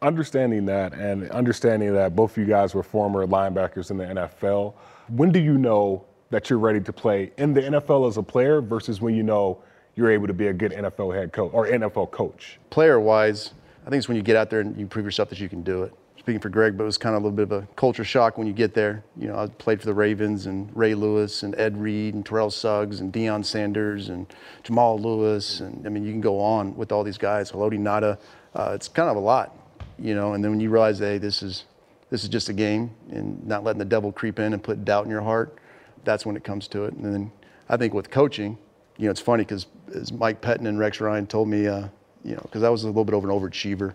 Understanding 0.00 0.64
that 0.66 0.92
and 0.92 1.28
understanding 1.30 1.92
that 1.94 2.14
both 2.14 2.32
of 2.32 2.38
you 2.38 2.44
guys 2.44 2.74
were 2.74 2.82
former 2.82 3.26
linebackers 3.26 3.90
in 3.90 3.96
the 3.96 4.04
NFL, 4.04 4.74
when 5.08 5.32
do 5.32 5.40
you 5.40 5.58
know 5.58 6.04
that 6.30 6.50
you're 6.50 6.58
ready 6.58 6.80
to 6.80 6.92
play 6.92 7.32
in 7.38 7.54
the 7.54 7.62
NFL 7.62 8.06
as 8.06 8.16
a 8.16 8.22
player 8.22 8.60
versus 8.60 9.00
when 9.00 9.14
you 9.14 9.22
know 9.22 9.58
you're 9.96 10.10
able 10.10 10.26
to 10.26 10.34
be 10.34 10.48
a 10.48 10.52
good 10.52 10.72
NFL 10.72 11.14
head 11.14 11.32
coach 11.32 11.50
or 11.52 11.66
NFL 11.66 12.10
coach? 12.10 12.58
player 12.70 13.00
wise, 13.00 13.54
I 13.86 13.90
think 13.90 13.98
it's 13.98 14.08
when 14.08 14.16
you 14.16 14.22
get 14.22 14.36
out 14.36 14.50
there 14.50 14.60
and 14.60 14.76
you 14.78 14.86
prove 14.86 15.04
yourself 15.04 15.30
that 15.30 15.40
you 15.40 15.48
can 15.48 15.62
do 15.62 15.82
it. 15.82 15.92
Speaking 16.28 16.42
for 16.42 16.50
Greg, 16.50 16.76
but 16.76 16.82
it 16.82 16.86
was 16.86 16.98
kind 16.98 17.16
of 17.16 17.22
a 17.22 17.26
little 17.26 17.34
bit 17.34 17.50
of 17.50 17.52
a 17.52 17.66
culture 17.74 18.04
shock 18.04 18.36
when 18.36 18.46
you 18.46 18.52
get 18.52 18.74
there. 18.74 19.02
You 19.16 19.28
know, 19.28 19.38
I 19.38 19.46
played 19.46 19.80
for 19.80 19.86
the 19.86 19.94
Ravens 19.94 20.44
and 20.44 20.68
Ray 20.76 20.94
Lewis 20.94 21.42
and 21.42 21.58
Ed 21.58 21.80
Reed 21.80 22.12
and 22.12 22.26
Terrell 22.26 22.50
Suggs 22.50 23.00
and 23.00 23.10
Deion 23.10 23.42
Sanders 23.42 24.10
and 24.10 24.26
Jamal 24.62 24.98
Lewis. 24.98 25.60
And 25.60 25.86
I 25.86 25.88
mean, 25.88 26.04
you 26.04 26.12
can 26.12 26.20
go 26.20 26.38
on 26.38 26.76
with 26.76 26.92
all 26.92 27.02
these 27.02 27.16
guys. 27.16 27.50
Haloti 27.50 27.78
Ngata. 27.78 28.18
Uh, 28.54 28.72
it's 28.74 28.88
kind 28.88 29.08
of 29.08 29.16
a 29.16 29.20
lot, 29.20 29.56
you 29.98 30.14
know. 30.14 30.34
And 30.34 30.44
then 30.44 30.50
when 30.50 30.60
you 30.60 30.68
realize, 30.68 30.98
hey, 30.98 31.16
this 31.16 31.42
is 31.42 31.64
this 32.10 32.24
is 32.24 32.28
just 32.28 32.50
a 32.50 32.52
game, 32.52 32.90
and 33.10 33.42
not 33.46 33.64
letting 33.64 33.78
the 33.78 33.86
devil 33.86 34.12
creep 34.12 34.38
in 34.38 34.52
and 34.52 34.62
put 34.62 34.84
doubt 34.84 35.06
in 35.06 35.10
your 35.10 35.22
heart, 35.22 35.56
that's 36.04 36.26
when 36.26 36.36
it 36.36 36.44
comes 36.44 36.68
to 36.68 36.84
it. 36.84 36.92
And 36.92 37.06
then 37.06 37.32
I 37.70 37.78
think 37.78 37.94
with 37.94 38.10
coaching, 38.10 38.58
you 38.98 39.06
know, 39.06 39.12
it's 39.12 39.18
funny 39.22 39.44
because 39.44 39.64
as 39.94 40.12
Mike 40.12 40.42
Pettine 40.42 40.68
and 40.68 40.78
Rex 40.78 41.00
Ryan 41.00 41.26
told 41.26 41.48
me, 41.48 41.68
uh, 41.68 41.88
you 42.22 42.34
know, 42.34 42.42
because 42.42 42.64
I 42.64 42.68
was 42.68 42.84
a 42.84 42.88
little 42.88 43.06
bit 43.06 43.14
of 43.14 43.24
an 43.24 43.30
overachiever, 43.30 43.94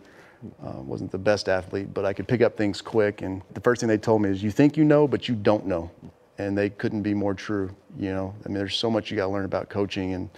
uh, 0.66 0.81
wasn't 0.81 1.12
the 1.12 1.18
best 1.18 1.50
athlete, 1.50 1.94
but 1.94 2.06
I 2.06 2.13
could 2.13 2.28
pick 2.28 2.42
up 2.42 2.57
things 2.57 2.81
quick. 2.81 3.22
And 3.22 3.42
the 3.54 3.62
first 3.62 3.80
thing 3.80 3.90
they 3.90 3.98
told 3.98 4.22
me 4.22 4.30
is, 4.30 4.44
you 4.44 4.51
think 4.51 4.78
you 4.78 4.84
know, 4.84 5.07
but 5.07 5.28
you 5.28 5.36
don't 5.36 5.66
know. 5.66 5.92
And 6.38 6.57
they 6.57 6.69
couldn't 6.69 7.04
be 7.04 7.13
more 7.13 7.34
true. 7.34 7.75
You 7.98 8.12
know, 8.12 8.34
I 8.44 8.47
mean, 8.47 8.57
there's 8.57 8.76
so 8.76 8.90
much 8.90 9.12
you 9.12 9.18
got 9.18 9.28
to 9.28 9.31
learn 9.31 9.45
about 9.45 9.69
coaching 9.69 10.14
and 10.14 10.30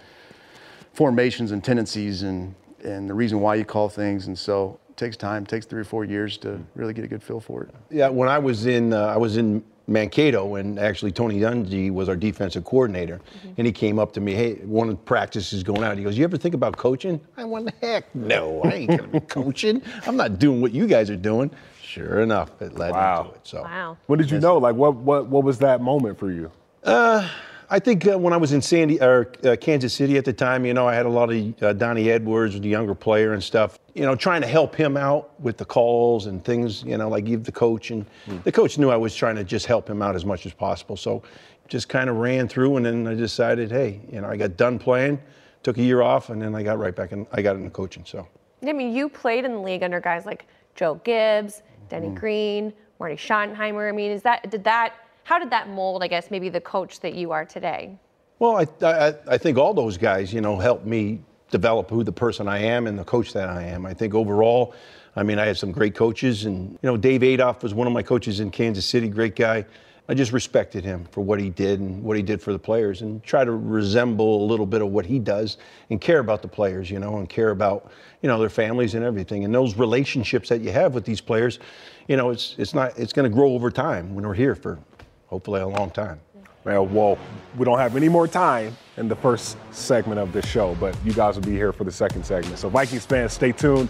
formations 0.92 1.52
and 1.52 1.62
tendencies 1.62 2.22
and 2.22 2.54
and 2.84 3.08
the 3.08 3.14
reason 3.14 3.40
why 3.40 3.54
you 3.56 3.64
call 3.64 3.88
things. 3.88 4.26
And 4.26 4.38
so 4.38 4.78
it 4.88 4.96
takes 4.96 5.16
time, 5.16 5.42
it 5.42 5.48
takes 5.48 5.66
three 5.66 5.80
or 5.80 5.84
four 5.84 6.04
years 6.04 6.38
to 6.38 6.60
really 6.74 6.92
get 6.92 7.04
a 7.04 7.08
good 7.08 7.22
feel 7.22 7.40
for 7.40 7.64
it. 7.64 7.74
Yeah, 7.90 8.08
when 8.08 8.28
I 8.28 8.38
was 8.38 8.66
in, 8.66 8.92
uh, 8.92 9.06
I 9.06 9.16
was 9.16 9.36
in 9.36 9.64
Mankato, 9.88 10.56
and 10.56 10.78
actually 10.78 11.12
Tony 11.12 11.38
Dungy 11.38 11.90
was 11.92 12.08
our 12.08 12.16
defensive 12.16 12.64
coordinator, 12.64 13.20
mm-hmm. 13.38 13.52
and 13.56 13.66
he 13.66 13.72
came 13.72 13.98
up 13.98 14.12
to 14.14 14.20
me, 14.20 14.34
hey, 14.34 14.54
one 14.64 14.88
of 14.88 14.96
the 14.96 15.02
practices 15.02 15.62
going 15.62 15.84
out. 15.84 15.96
He 15.96 16.02
goes, 16.04 16.18
"You 16.18 16.24
ever 16.24 16.36
think 16.36 16.54
about 16.54 16.76
coaching?" 16.76 17.20
I 17.36 17.44
went, 17.44 17.70
"Heck, 17.80 18.12
no, 18.14 18.62
I 18.64 18.70
ain't 18.70 18.90
gonna 18.90 19.06
be 19.08 19.20
coaching. 19.28 19.80
I'm 20.06 20.16
not 20.16 20.38
doing 20.38 20.60
what 20.60 20.72
you 20.72 20.86
guys 20.86 21.08
are 21.10 21.16
doing." 21.16 21.50
Sure 21.82 22.20
enough, 22.20 22.50
it 22.60 22.76
led 22.76 22.92
Wow. 22.92 23.22
into 23.22 23.34
it. 23.36 23.40
So 23.44 23.62
Wow. 23.62 23.96
When 24.06 24.18
did 24.18 24.30
you 24.30 24.40
know? 24.40 24.58
Like, 24.58 24.74
what, 24.74 24.96
what, 24.96 25.28
what 25.28 25.44
was 25.44 25.58
that 25.58 25.80
moment 25.80 26.18
for 26.18 26.30
you? 26.30 26.50
Uh, 26.82 27.26
I 27.68 27.78
think 27.78 28.06
uh, 28.06 28.16
when 28.16 28.32
I 28.32 28.36
was 28.36 28.52
in 28.52 28.62
Sandy 28.62 29.00
or 29.00 29.32
uh, 29.44 29.56
Kansas 29.60 29.92
City 29.92 30.16
at 30.16 30.24
the 30.24 30.32
time, 30.32 30.64
you 30.64 30.72
know, 30.72 30.86
I 30.86 30.94
had 30.94 31.06
a 31.06 31.10
lot 31.10 31.32
of 31.32 31.62
uh, 31.62 31.72
Donnie 31.72 32.10
Edwards, 32.10 32.58
the 32.60 32.68
younger 32.68 32.94
player 32.94 33.32
and 33.32 33.42
stuff. 33.42 33.78
You 33.94 34.02
know, 34.02 34.14
trying 34.14 34.42
to 34.42 34.46
help 34.46 34.74
him 34.74 34.96
out 34.96 35.38
with 35.40 35.56
the 35.56 35.64
calls 35.64 36.26
and 36.26 36.44
things. 36.44 36.84
You 36.84 36.96
know, 36.96 37.08
like 37.08 37.24
give 37.24 37.44
the 37.44 37.52
coach, 37.52 37.90
and 37.90 38.06
the 38.44 38.52
coach 38.52 38.78
knew 38.78 38.90
I 38.90 38.96
was 38.96 39.14
trying 39.14 39.36
to 39.36 39.44
just 39.44 39.66
help 39.66 39.88
him 39.88 40.00
out 40.02 40.14
as 40.14 40.24
much 40.24 40.46
as 40.46 40.52
possible. 40.52 40.96
So, 40.96 41.22
just 41.68 41.88
kind 41.88 42.08
of 42.08 42.16
ran 42.16 42.46
through, 42.46 42.76
and 42.76 42.86
then 42.86 43.06
I 43.06 43.14
decided, 43.14 43.70
hey, 43.70 44.00
you 44.12 44.20
know, 44.20 44.28
I 44.28 44.36
got 44.36 44.56
done 44.56 44.78
playing, 44.78 45.20
took 45.62 45.78
a 45.78 45.82
year 45.82 46.02
off, 46.02 46.30
and 46.30 46.40
then 46.40 46.54
I 46.54 46.62
got 46.62 46.78
right 46.78 46.94
back 46.94 47.12
and 47.12 47.26
I 47.32 47.42
got 47.42 47.56
into 47.56 47.70
coaching. 47.70 48.04
So. 48.06 48.28
I 48.64 48.72
mean, 48.72 48.94
you 48.94 49.08
played 49.08 49.44
in 49.44 49.52
the 49.52 49.60
league 49.60 49.82
under 49.82 50.00
guys 50.00 50.24
like 50.26 50.46
Joe 50.74 51.00
Gibbs, 51.04 51.62
Denny 51.88 52.08
Mm. 52.08 52.14
Green, 52.14 52.72
Marty 53.00 53.16
Schottenheimer. 53.16 53.88
I 53.88 53.92
mean, 53.92 54.10
is 54.12 54.22
that 54.22 54.48
did 54.50 54.62
that? 54.64 54.94
How 55.26 55.40
did 55.40 55.50
that 55.50 55.68
mold? 55.68 56.04
I 56.04 56.06
guess 56.06 56.30
maybe 56.30 56.48
the 56.48 56.60
coach 56.60 57.00
that 57.00 57.14
you 57.16 57.32
are 57.32 57.44
today. 57.44 57.98
Well, 58.38 58.58
I, 58.58 58.86
I, 58.86 59.14
I 59.26 59.38
think 59.38 59.58
all 59.58 59.74
those 59.74 59.98
guys, 59.98 60.32
you 60.32 60.40
know, 60.40 60.56
helped 60.56 60.86
me 60.86 61.20
develop 61.50 61.90
who 61.90 62.04
the 62.04 62.12
person 62.12 62.46
I 62.46 62.58
am 62.58 62.86
and 62.86 62.96
the 62.96 63.02
coach 63.02 63.32
that 63.32 63.48
I 63.48 63.64
am. 63.64 63.86
I 63.86 63.92
think 63.92 64.14
overall, 64.14 64.72
I 65.16 65.24
mean, 65.24 65.40
I 65.40 65.46
had 65.46 65.56
some 65.56 65.72
great 65.72 65.96
coaches, 65.96 66.44
and 66.44 66.70
you 66.70 66.78
know, 66.88 66.96
Dave 66.96 67.24
Adolph 67.24 67.64
was 67.64 67.74
one 67.74 67.88
of 67.88 67.92
my 67.92 68.04
coaches 68.04 68.38
in 68.38 68.52
Kansas 68.52 68.86
City, 68.86 69.08
great 69.08 69.34
guy. 69.34 69.64
I 70.08 70.14
just 70.14 70.30
respected 70.30 70.84
him 70.84 71.06
for 71.10 71.22
what 71.22 71.40
he 71.40 71.50
did 71.50 71.80
and 71.80 72.04
what 72.04 72.16
he 72.16 72.22
did 72.22 72.40
for 72.40 72.52
the 72.52 72.58
players, 72.60 73.02
and 73.02 73.20
try 73.24 73.44
to 73.44 73.50
resemble 73.50 74.44
a 74.44 74.46
little 74.46 74.66
bit 74.66 74.80
of 74.80 74.90
what 74.90 75.06
he 75.06 75.18
does, 75.18 75.56
and 75.90 76.00
care 76.00 76.20
about 76.20 76.40
the 76.40 76.48
players, 76.48 76.88
you 76.88 77.00
know, 77.00 77.18
and 77.18 77.28
care 77.28 77.50
about 77.50 77.90
you 78.22 78.28
know 78.28 78.38
their 78.38 78.48
families 78.48 78.94
and 78.94 79.04
everything, 79.04 79.44
and 79.44 79.52
those 79.52 79.76
relationships 79.76 80.48
that 80.50 80.60
you 80.60 80.70
have 80.70 80.94
with 80.94 81.04
these 81.04 81.20
players, 81.20 81.58
you 82.06 82.16
know, 82.16 82.30
it's 82.30 82.54
it's 82.58 82.74
not 82.74 82.96
it's 82.96 83.12
going 83.12 83.28
to 83.28 83.34
grow 83.34 83.54
over 83.54 83.72
time 83.72 84.14
when 84.14 84.24
we're 84.24 84.32
here 84.32 84.54
for 84.54 84.78
hopefully 85.26 85.60
a 85.60 85.66
long 85.66 85.90
time. 85.90 86.20
Man, 86.64 86.92
well, 86.92 87.16
we 87.56 87.64
don't 87.64 87.78
have 87.78 87.94
any 87.94 88.08
more 88.08 88.26
time 88.26 88.76
in 88.96 89.06
the 89.06 89.14
first 89.14 89.56
segment 89.70 90.18
of 90.18 90.32
this 90.32 90.44
show, 90.44 90.74
but 90.80 90.96
you 91.04 91.12
guys 91.12 91.36
will 91.36 91.44
be 91.44 91.52
here 91.52 91.72
for 91.72 91.84
the 91.84 91.92
second 91.92 92.26
segment. 92.26 92.58
So, 92.58 92.68
Vikings 92.68 93.06
fans, 93.06 93.32
stay 93.32 93.52
tuned. 93.52 93.88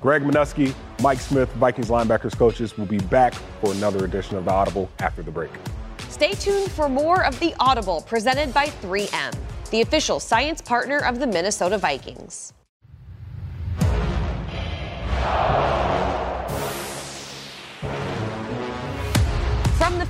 Greg 0.00 0.22
Manusky, 0.22 0.74
Mike 1.00 1.20
Smith, 1.20 1.48
Vikings 1.54 1.88
linebackers 1.88 2.36
coaches 2.36 2.76
will 2.76 2.86
be 2.86 2.98
back 2.98 3.34
for 3.60 3.72
another 3.72 4.04
edition 4.04 4.36
of 4.36 4.44
the 4.44 4.50
Audible 4.50 4.88
after 4.98 5.22
the 5.22 5.30
break. 5.30 5.50
Stay 6.08 6.32
tuned 6.32 6.70
for 6.70 6.88
more 6.88 7.24
of 7.24 7.38
The 7.40 7.54
Audible 7.58 8.02
presented 8.02 8.52
by 8.52 8.66
3M, 8.66 9.34
the 9.70 9.80
official 9.80 10.20
science 10.20 10.60
partner 10.60 10.98
of 10.98 11.18
the 11.18 11.26
Minnesota 11.26 11.78
Vikings. 11.78 12.52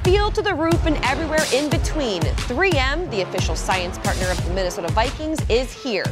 Field 0.04 0.34
to 0.34 0.42
the 0.42 0.52
roof 0.52 0.84
and 0.86 0.96
everywhere 1.04 1.44
in 1.54 1.70
between, 1.70 2.22
3M, 2.22 3.08
the 3.12 3.20
official 3.20 3.54
science 3.54 3.98
partner 3.98 4.28
of 4.32 4.44
the 4.44 4.52
Minnesota 4.52 4.88
Vikings, 4.92 5.38
is 5.48 5.72
here. 5.72 6.04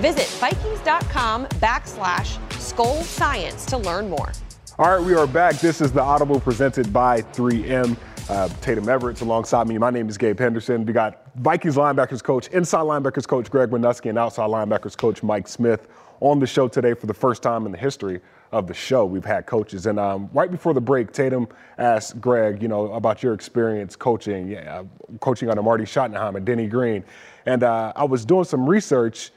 Visit 0.00 0.26
Vikings.com 0.38 1.46
backslash 1.56 2.38
Skol 2.50 3.02
Science 3.02 3.64
to 3.64 3.78
learn 3.78 4.10
more. 4.10 4.32
All 4.78 4.98
right, 4.98 5.02
we 5.02 5.14
are 5.14 5.26
back. 5.26 5.54
This 5.60 5.80
is 5.80 5.90
the 5.92 6.02
Audible 6.02 6.38
presented 6.40 6.92
by 6.92 7.22
3M. 7.22 7.96
Uh, 8.28 8.50
Tatum 8.60 8.86
Everett's 8.86 9.22
alongside 9.22 9.66
me. 9.66 9.78
My 9.78 9.88
name 9.88 10.10
is 10.10 10.18
Gabe 10.18 10.38
Henderson. 10.38 10.84
We 10.84 10.92
got 10.92 11.34
Vikings 11.36 11.76
linebackers 11.76 12.22
coach, 12.22 12.48
inside 12.48 12.82
linebackers 12.82 13.26
coach 13.26 13.50
Greg 13.50 13.70
Manusky, 13.70 14.10
and 14.10 14.18
outside 14.18 14.50
linebackers 14.50 14.94
coach 14.94 15.22
Mike 15.22 15.48
Smith 15.48 15.88
on 16.20 16.38
the 16.38 16.46
show 16.46 16.68
today 16.68 16.94
for 16.94 17.06
the 17.06 17.14
first 17.14 17.42
time 17.42 17.66
in 17.66 17.72
the 17.72 17.78
history 17.78 18.20
of 18.52 18.66
the 18.66 18.74
show. 18.74 19.04
We've 19.04 19.24
had 19.24 19.46
coaches, 19.46 19.86
and 19.86 19.98
um, 19.98 20.30
right 20.32 20.50
before 20.50 20.74
the 20.74 20.80
break, 20.80 21.12
Tatum 21.12 21.48
asked 21.76 22.20
Greg, 22.20 22.62
you 22.62 22.68
know, 22.68 22.92
about 22.92 23.22
your 23.22 23.34
experience 23.34 23.96
coaching, 23.96 24.48
yeah, 24.48 24.82
coaching 25.20 25.50
under 25.50 25.62
Marty 25.62 25.84
Schottenheimer 25.84 26.36
and 26.36 26.46
Denny 26.46 26.66
Green, 26.66 27.04
and 27.46 27.62
uh, 27.62 27.92
I 27.94 28.04
was 28.04 28.24
doing 28.24 28.44
some 28.44 28.68
research. 28.68 29.30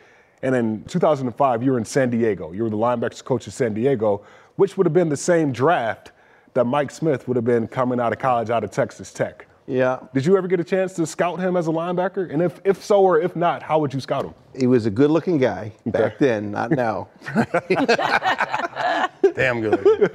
And 0.44 0.56
in 0.56 0.84
2005, 0.86 1.62
you 1.62 1.72
were 1.72 1.78
in 1.78 1.86
San 1.86 2.10
Diego. 2.10 2.52
You 2.52 2.64
were 2.64 2.70
the 2.72 2.76
linebackers 2.76 3.24
coach 3.24 3.46
of 3.46 3.54
San 3.54 3.76
Diego, 3.76 4.24
which 4.56 4.76
would 4.76 4.88
have 4.88 4.94
been 4.94 5.10
the 5.10 5.16
same 5.16 5.52
draft 5.52 6.12
that 6.56 6.66
Mike 6.66 6.90
Smith 6.90 7.28
would 7.28 7.36
have 7.36 7.46
been 7.46 7.68
coming 7.68 8.00
out 8.00 8.12
of 8.12 8.18
college 8.18 8.50
out 8.50 8.64
of 8.64 8.72
Texas 8.72 9.14
Tech. 9.14 9.46
Yeah. 9.68 10.00
Did 10.14 10.26
you 10.26 10.38
ever 10.38 10.48
get 10.48 10.60
a 10.60 10.64
chance 10.64 10.94
to 10.94 11.06
scout 11.06 11.40
him 11.40 11.56
as 11.56 11.68
a 11.68 11.72
linebacker? 11.72 12.32
And 12.32 12.42
if, 12.42 12.60
if 12.64 12.84
so 12.84 13.02
or 13.02 13.20
if 13.20 13.36
not, 13.36 13.64
how 13.64 13.80
would 13.80 13.94
you 13.94 14.00
scout 14.00 14.26
him? 14.26 14.34
He 14.58 14.68
was 14.68 14.86
a 14.86 14.90
good 14.90 15.12
looking 15.12 15.38
guy 15.38 15.72
back 15.86 16.18
then, 16.18 16.52
not 16.52 16.72
now. 16.72 17.08
Damn 19.36 19.62
good. 19.62 20.12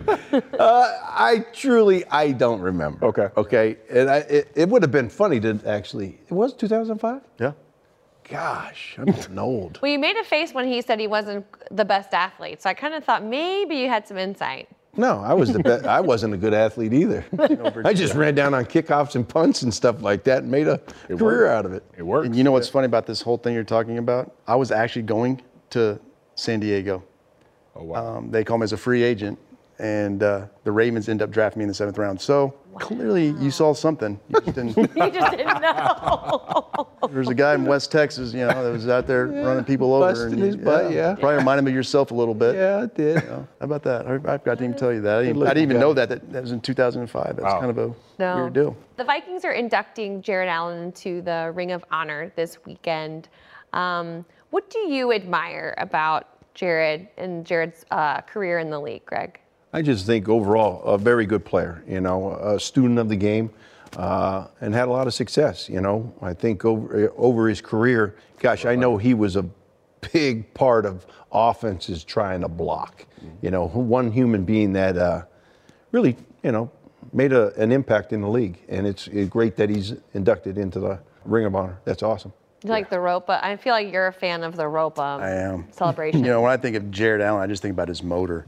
Uh, 0.59 0.99
I 1.05 1.47
truly, 1.53 2.05
I 2.07 2.33
don't 2.33 2.61
remember. 2.61 3.07
Okay. 3.07 3.29
Okay. 3.37 3.77
And 3.91 4.11
I, 4.11 4.17
it, 4.19 4.53
it 4.55 4.69
would 4.69 4.83
have 4.83 4.91
been 4.93 5.09
funny 5.09 5.41
to 5.41 5.59
actually, 5.67 6.19
it 6.29 6.35
was 6.35 6.53
2005? 6.53 7.23
yeah. 7.41 7.53
Gosh, 8.29 8.97
I'm 8.99 9.05
getting 9.05 9.39
old. 9.39 9.79
Well, 9.81 9.93
you 9.93 10.01
made 10.01 10.17
a 10.17 10.25
face 10.25 10.53
when 10.53 10.67
he 10.67 10.83
said 10.83 10.99
he 10.99 11.07
wasn't 11.07 11.47
the 11.71 11.85
best 11.85 12.13
athlete, 12.13 12.61
so 12.61 12.69
I 12.69 12.75
kind 12.75 12.93
of 12.93 13.05
thought 13.05 13.23
maybe 13.25 13.77
you 13.77 13.89
had 13.89 14.09
some 14.09 14.19
insight. 14.19 14.69
No, 14.97 15.21
I 15.21 15.35
was 15.35 15.53
the 15.53 15.59
best. 15.59 15.85
I 15.99 16.01
wasn't 16.01 16.35
a 16.35 16.37
good 16.37 16.55
athlete 16.55 16.93
either. 16.93 17.25
I 17.85 17.93
just 17.93 18.15
ran 18.15 18.35
down 18.35 18.55
on 18.55 18.65
kickoffs 18.65 19.15
and 19.15 19.29
punts 19.29 19.63
and 19.63 19.73
stuff 19.73 20.03
like 20.03 20.25
that 20.25 20.43
and 20.43 20.51
made 20.51 20.69
a 20.69 20.79
career 21.09 21.21
worked. 21.21 21.51
out 21.51 21.67
of 21.67 21.73
it. 21.73 21.85
It 21.97 22.03
works. 22.03 22.27
And 22.27 22.37
you 22.37 22.45
know 22.45 22.53
what's 22.53 22.69
funny 22.69 22.87
about 22.87 23.07
this 23.07 23.21
whole 23.21 23.37
thing 23.39 23.55
you're 23.55 23.65
talking 23.65 23.99
about? 23.99 24.35
I 24.47 24.57
was 24.57 24.71
actually 24.71 25.03
going 25.03 25.43
to 25.71 26.01
San 26.35 26.61
Diego. 26.61 27.05
Oh, 27.75 27.85
wow. 27.85 28.17
Um, 28.17 28.31
they 28.31 28.43
called 28.43 28.61
me 28.61 28.65
as 28.65 28.73
a 28.73 28.77
free 28.79 29.03
agent, 29.03 29.39
and 29.79 30.23
uh, 30.23 30.47
the 30.65 30.73
Ravens 30.73 31.09
end 31.09 31.23
up 31.23 31.31
drafting 31.31 31.61
me 31.61 31.65
in 31.65 31.69
the 31.69 31.75
seventh 31.75 31.99
round. 31.99 32.21
So 32.21 32.55
clearly, 32.79 33.29
you 33.41 33.51
saw 33.51 33.73
something. 33.75 34.19
You 34.29 34.41
just 34.41 34.55
didn't. 34.57 34.77
You 34.97 35.11
just 35.11 35.31
didn't 35.37 35.61
know. 35.63 36.89
There's 37.11 37.29
a 37.29 37.35
guy 37.35 37.55
in 37.55 37.65
West 37.65 37.93
Texas, 37.93 38.33
you 38.33 38.41
know, 38.41 38.65
that 38.65 38.71
was 38.73 38.89
out 38.89 39.07
there 39.07 39.27
running 39.27 39.65
people 39.65 39.93
over. 39.95 40.13
busting 40.13 40.39
you- 40.39 40.45
his 40.45 40.57
butt, 40.57 40.91
yeah. 40.93 41.15
Probably 41.15 41.37
reminded 41.37 41.63
me 41.65 41.71
of 41.71 41.75
yourself 41.77 42.11
a 42.11 42.15
little 42.15 42.35
bit. 42.35 42.55
Yeah, 42.57 42.83
I 42.83 42.87
did. 42.97 43.23
How 43.25 43.47
about 43.61 43.83
that? 43.85 44.07
I, 44.07 44.15
I 44.15 44.39
forgot 44.39 44.59
to 44.59 44.65
even 44.65 44.77
tell 44.77 44.93
you 44.93 45.01
that. 45.03 45.19
I 45.19 45.23
didn't, 45.25 45.43
I 45.43 45.49
didn't 45.49 45.63
even 45.63 45.77
guy. 45.77 45.81
know 45.81 45.95
that, 45.95 46.09
that 46.09 46.33
that 46.33 46.43
was 46.43 46.53
in 46.53 46.61
2005. 46.61 47.37
That's 47.37 47.43
Wow. 47.45 47.61
kind 47.61 47.71
of 47.71 47.79
a 47.79 47.95
No. 48.19 48.37
weird 48.37 48.53
deal. 48.55 48.77
The 48.97 49.05
Vikings 49.05 49.45
are 49.45 49.53
inducting 49.53 50.21
Jared 50.23 50.49
Allen 50.49 50.83
into 50.83 51.23
the 51.23 51.53
Ring 51.55 51.73
of 51.73 51.85
Honor 51.91 52.33
this 52.35 52.59
weekend. 52.65 53.29
Um, 53.73 54.25
what 54.51 54.69
do 54.71 54.79
you 54.81 55.13
admire 55.13 55.75
about 55.79 56.55
Jared 56.55 57.09
and 57.19 57.45
Jared's 57.47 57.85
uh, 57.91 58.23
career 58.23 58.59
in 58.59 58.71
the 58.71 58.81
league, 58.81 59.05
Greg? 59.05 59.39
I 59.77 59.83
just 59.83 60.07
think 60.07 60.27
overall 60.27 60.83
a 60.85 60.97
very 60.97 61.27
good 61.27 61.45
player, 61.45 61.85
you 61.87 62.01
know, 62.01 62.33
a 62.33 62.59
student 62.59 62.99
of 62.99 63.11
the 63.11 63.17
game, 63.17 63.51
uh, 63.99 64.47
and 64.63 64.73
had 64.73 64.89
a 64.89 64.91
lot 64.91 65.07
of 65.07 65.13
success. 65.13 65.69
You 65.69 65.83
know, 65.83 66.15
I 66.23 66.33
think 66.33 66.65
over 66.65 67.13
over 67.15 67.47
his 67.47 67.61
career, 67.61 68.17
gosh, 68.39 68.65
I 68.65 68.75
know 68.75 68.97
he 68.97 69.13
was 69.13 69.37
a 69.37 69.45
big 70.15 70.55
part 70.55 70.87
of 70.87 71.05
offenses 71.31 72.05
trying 72.05 72.41
to 72.41 72.49
block. 72.49 73.05
You 73.43 73.51
know, 73.51 73.67
one 73.67 74.11
human 74.11 74.47
being 74.47 74.73
that 74.73 74.97
uh, 74.97 75.25
really, 75.93 76.17
you 76.43 76.53
know, 76.53 76.71
made 77.13 77.35
a, 77.35 77.55
an 77.61 77.71
impact 77.71 78.15
in 78.15 78.23
the 78.23 78.31
league, 78.31 78.59
and 78.71 78.87
it's 78.87 79.09
uh, 79.09 79.27
great 79.29 79.57
that 79.57 79.69
he's 79.69 79.93
inducted 80.15 80.57
into 80.57 80.81
the 80.81 80.99
Ring 81.27 81.45
of 81.45 81.55
Honor. 81.55 81.79
That's 81.85 82.03
awesome. 82.03 82.33
You 82.65 82.71
like 82.71 82.89
the 82.89 82.99
rope? 82.99 83.27
But 83.27 83.45
I 83.45 83.59
feel 83.59 83.75
like 83.75 83.93
you're 83.93 84.07
a 84.07 84.13
fan 84.13 84.43
of 84.43 84.57
the 84.57 84.69
rope 84.69 84.99
um, 84.99 85.21
I 85.21 85.33
am. 85.33 85.69
celebration. 85.71 86.25
You 86.25 86.31
know, 86.31 86.41
when 86.41 86.51
I 86.51 86.57
think 86.57 86.77
of 86.77 86.91
Jared 86.91 87.21
Allen, 87.21 87.43
I 87.43 87.47
just 87.47 87.61
think 87.61 87.75
about 87.75 87.89
his 87.89 88.03
motor. 88.03 88.47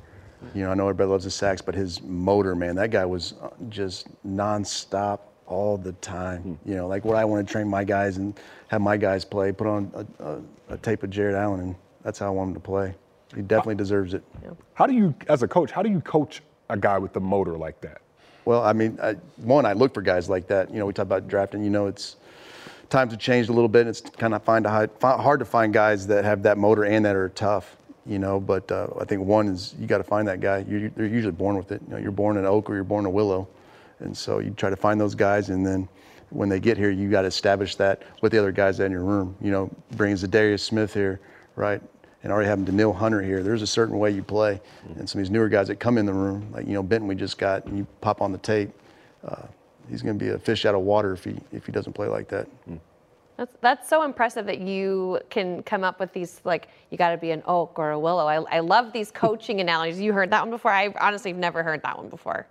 You 0.54 0.64
know, 0.64 0.71
I 0.71 0.75
know 0.75 0.85
everybody 0.85 1.11
loves 1.11 1.25
the 1.25 1.30
sacks, 1.30 1.61
but 1.61 1.75
his 1.75 2.02
motor, 2.02 2.54
man, 2.54 2.76
that 2.76 2.90
guy 2.90 3.04
was 3.04 3.35
uh, 3.42 3.50
just 3.68 4.09
nonstop 4.26 5.21
all 5.47 5.76
the 5.76 5.92
time. 5.95 6.59
You 6.64 6.76
know, 6.76 6.87
like 6.87 7.04
what 7.04 7.16
I 7.16 7.25
want 7.25 7.47
to 7.47 7.52
train 7.52 7.68
my 7.68 7.85
guys 7.85 8.16
and 8.16 8.38
have 8.68 8.80
my 8.80 8.97
guys 8.97 9.25
play, 9.25 9.52
put 9.52 9.66
on 9.66 9.90
a, 9.95 10.25
a, 10.25 10.42
a 10.75 10.78
tape 10.78 11.02
of 11.02 11.11
Jared 11.11 11.35
Allen, 11.35 11.61
and 11.61 11.75
that's 12.02 12.18
how 12.18 12.26
I 12.26 12.30
want 12.30 12.49
him 12.49 12.54
to 12.54 12.61
play. 12.61 12.95
He 13.35 13.42
definitely 13.42 13.75
deserves 13.75 14.14
it. 14.14 14.23
How 14.75 14.87
do 14.87 14.95
you, 14.95 15.14
as 15.28 15.42
a 15.42 15.49
coach, 15.49 15.71
how 15.71 15.83
do 15.83 15.90
you 15.90 16.00
coach 16.00 16.42
a 16.71 16.76
guy 16.76 16.99
with 16.99 17.12
the 17.12 17.21
motor 17.21 17.59
like 17.59 17.80
that? 17.83 18.00
Well, 18.45 18.62
I 18.62 18.73
mean, 18.73 18.99
I, 19.02 19.14
one, 19.37 19.66
I 19.66 19.75
look 19.75 19.92
for 19.92 20.00
guys 20.00 20.30
like 20.30 20.47
that. 20.47 20.71
You 20.71 20.78
know, 20.78 20.87
we 20.87 20.95
talk 20.95 21.02
about 21.02 21.28
drafting. 21.28 21.62
You 21.62 21.71
know, 21.71 21.87
it's 21.87 22.16
times 22.88 23.12
have 23.12 23.21
changed 23.21 23.50
a 23.50 23.52
little 23.52 23.68
bit. 23.68 23.80
And 23.80 23.90
it's 23.90 24.00
kind 24.00 24.33
of 24.33 24.42
find 24.42 24.64
a 24.64 24.71
hard, 24.71 24.90
fi- 24.99 25.21
hard 25.21 25.40
to 25.40 25.45
find 25.45 25.73
guys 25.73 26.07
that 26.07 26.25
have 26.25 26.42
that 26.45 26.57
motor 26.57 26.85
and 26.85 27.04
that 27.04 27.16
are 27.16 27.28
tough. 27.28 27.76
You 28.09 28.19
know, 28.19 28.41
but 28.41 28.73
uh, 28.73 28.88
I 28.99 29.05
think 29.05 29.23
one 29.23 29.49
is 29.49 29.75
you 29.79 29.87
got 29.87 29.99
to 29.99 30.05
find 30.05 30.27
that 30.29 30.41
guy. 30.41 30.65
You're, 30.67 30.88
they're 30.91 31.07
usually 31.07 31.33
born 31.33 31.57
with 31.57 31.73
it. 31.73 31.83
You 31.87 31.95
know, 31.95 32.00
you're 32.00 32.11
born 32.11 32.38
an 32.38 32.47
oak 32.47 32.71
or 32.71 32.75
you're 32.75 32.83
born 32.83 33.05
a 33.05 33.11
willow, 33.11 33.47
and 34.00 34.17
so 34.17 34.38
you 34.38 34.50
try 34.53 34.71
to 34.71 34.77
find 34.77 34.99
those 34.99 35.15
guys, 35.15 35.50
and 35.50 35.65
then 35.65 35.87
when 36.31 36.49
they 36.49 36.61
get 36.61 36.77
here, 36.77 36.91
you 36.91 37.11
got 37.11 37.23
to 37.23 37.29
establish 37.29 37.77
that 37.77 38.03
with 38.23 38.33
the 38.33 38.38
other 38.38 38.53
guys 38.53 38.79
that 38.79 38.85
in 38.85 38.93
your 38.93 39.05
room. 39.05 39.37
You 39.41 39.50
know, 39.50 39.71
bring 39.93 40.15
Za'Darius 40.15 40.61
Smith 40.61 40.93
here, 40.95 41.21
right? 41.57 41.83
And 42.23 42.33
already 42.33 42.49
having 42.49 42.65
Danielle 42.65 42.93
Hunter 42.93 43.23
here, 43.23 43.43
there's 43.43 43.62
a 43.62 43.67
certain 43.67 43.99
way 43.99 44.11
you 44.11 44.23
play. 44.23 44.61
And 44.97 45.09
some 45.09 45.21
of 45.21 45.25
these 45.25 45.31
newer 45.31 45.49
guys 45.49 45.69
that 45.69 45.77
come 45.77 45.99
in 45.99 46.07
the 46.07 46.12
room, 46.12 46.50
like 46.53 46.67
you 46.67 46.73
know 46.73 46.83
Benton, 46.83 47.09
we 47.09 47.15
just 47.15 47.38
got, 47.38 47.65
and 47.67 47.79
you 47.79 47.87
pop 48.00 48.21
on 48.23 48.33
the 48.33 48.38
tape, 48.38 48.71
uh, 49.25 49.43
he's 49.88 50.03
going 50.03 50.19
to 50.19 50.25
be 50.25 50.31
a 50.31 50.38
fish 50.38 50.65
out 50.67 50.75
of 50.75 50.81
water 50.81 51.12
if 51.12 51.25
he 51.25 51.37
if 51.53 51.67
he 51.67 51.73
doesn't 51.73 51.93
play 51.93 52.09
like 52.09 52.29
that. 52.29 52.49
That's 53.38 53.54
that's 53.61 53.88
so 53.88 54.02
impressive 54.02 54.47
that 54.47 54.59
you 54.59 55.21
can 55.30 55.62
come 55.62 55.85
up 55.85 56.00
with 56.00 56.12
these 56.12 56.40
like 56.45 56.68
you 56.90 56.99
got 56.99 57.11
to 57.11 57.16
be 57.16 57.30
an 57.30 57.42
oak 57.47 57.78
or 57.78 57.92
a 57.92 57.99
willow. 57.99 58.26
I, 58.26 58.42
I 58.57 58.59
love 58.59 58.92
these 58.92 59.12
coaching 59.12 59.61
analogies. 59.66 60.00
You 60.00 60.12
heard 60.12 60.30
that 60.33 60.42
one 60.42 60.50
before? 60.50 60.73
I 60.73 60.92
honestly 61.00 61.30
have 61.30 61.38
never 61.38 61.62
heard 61.62 61.80
that 61.85 61.97
one 61.97 62.09
before. 62.09 62.49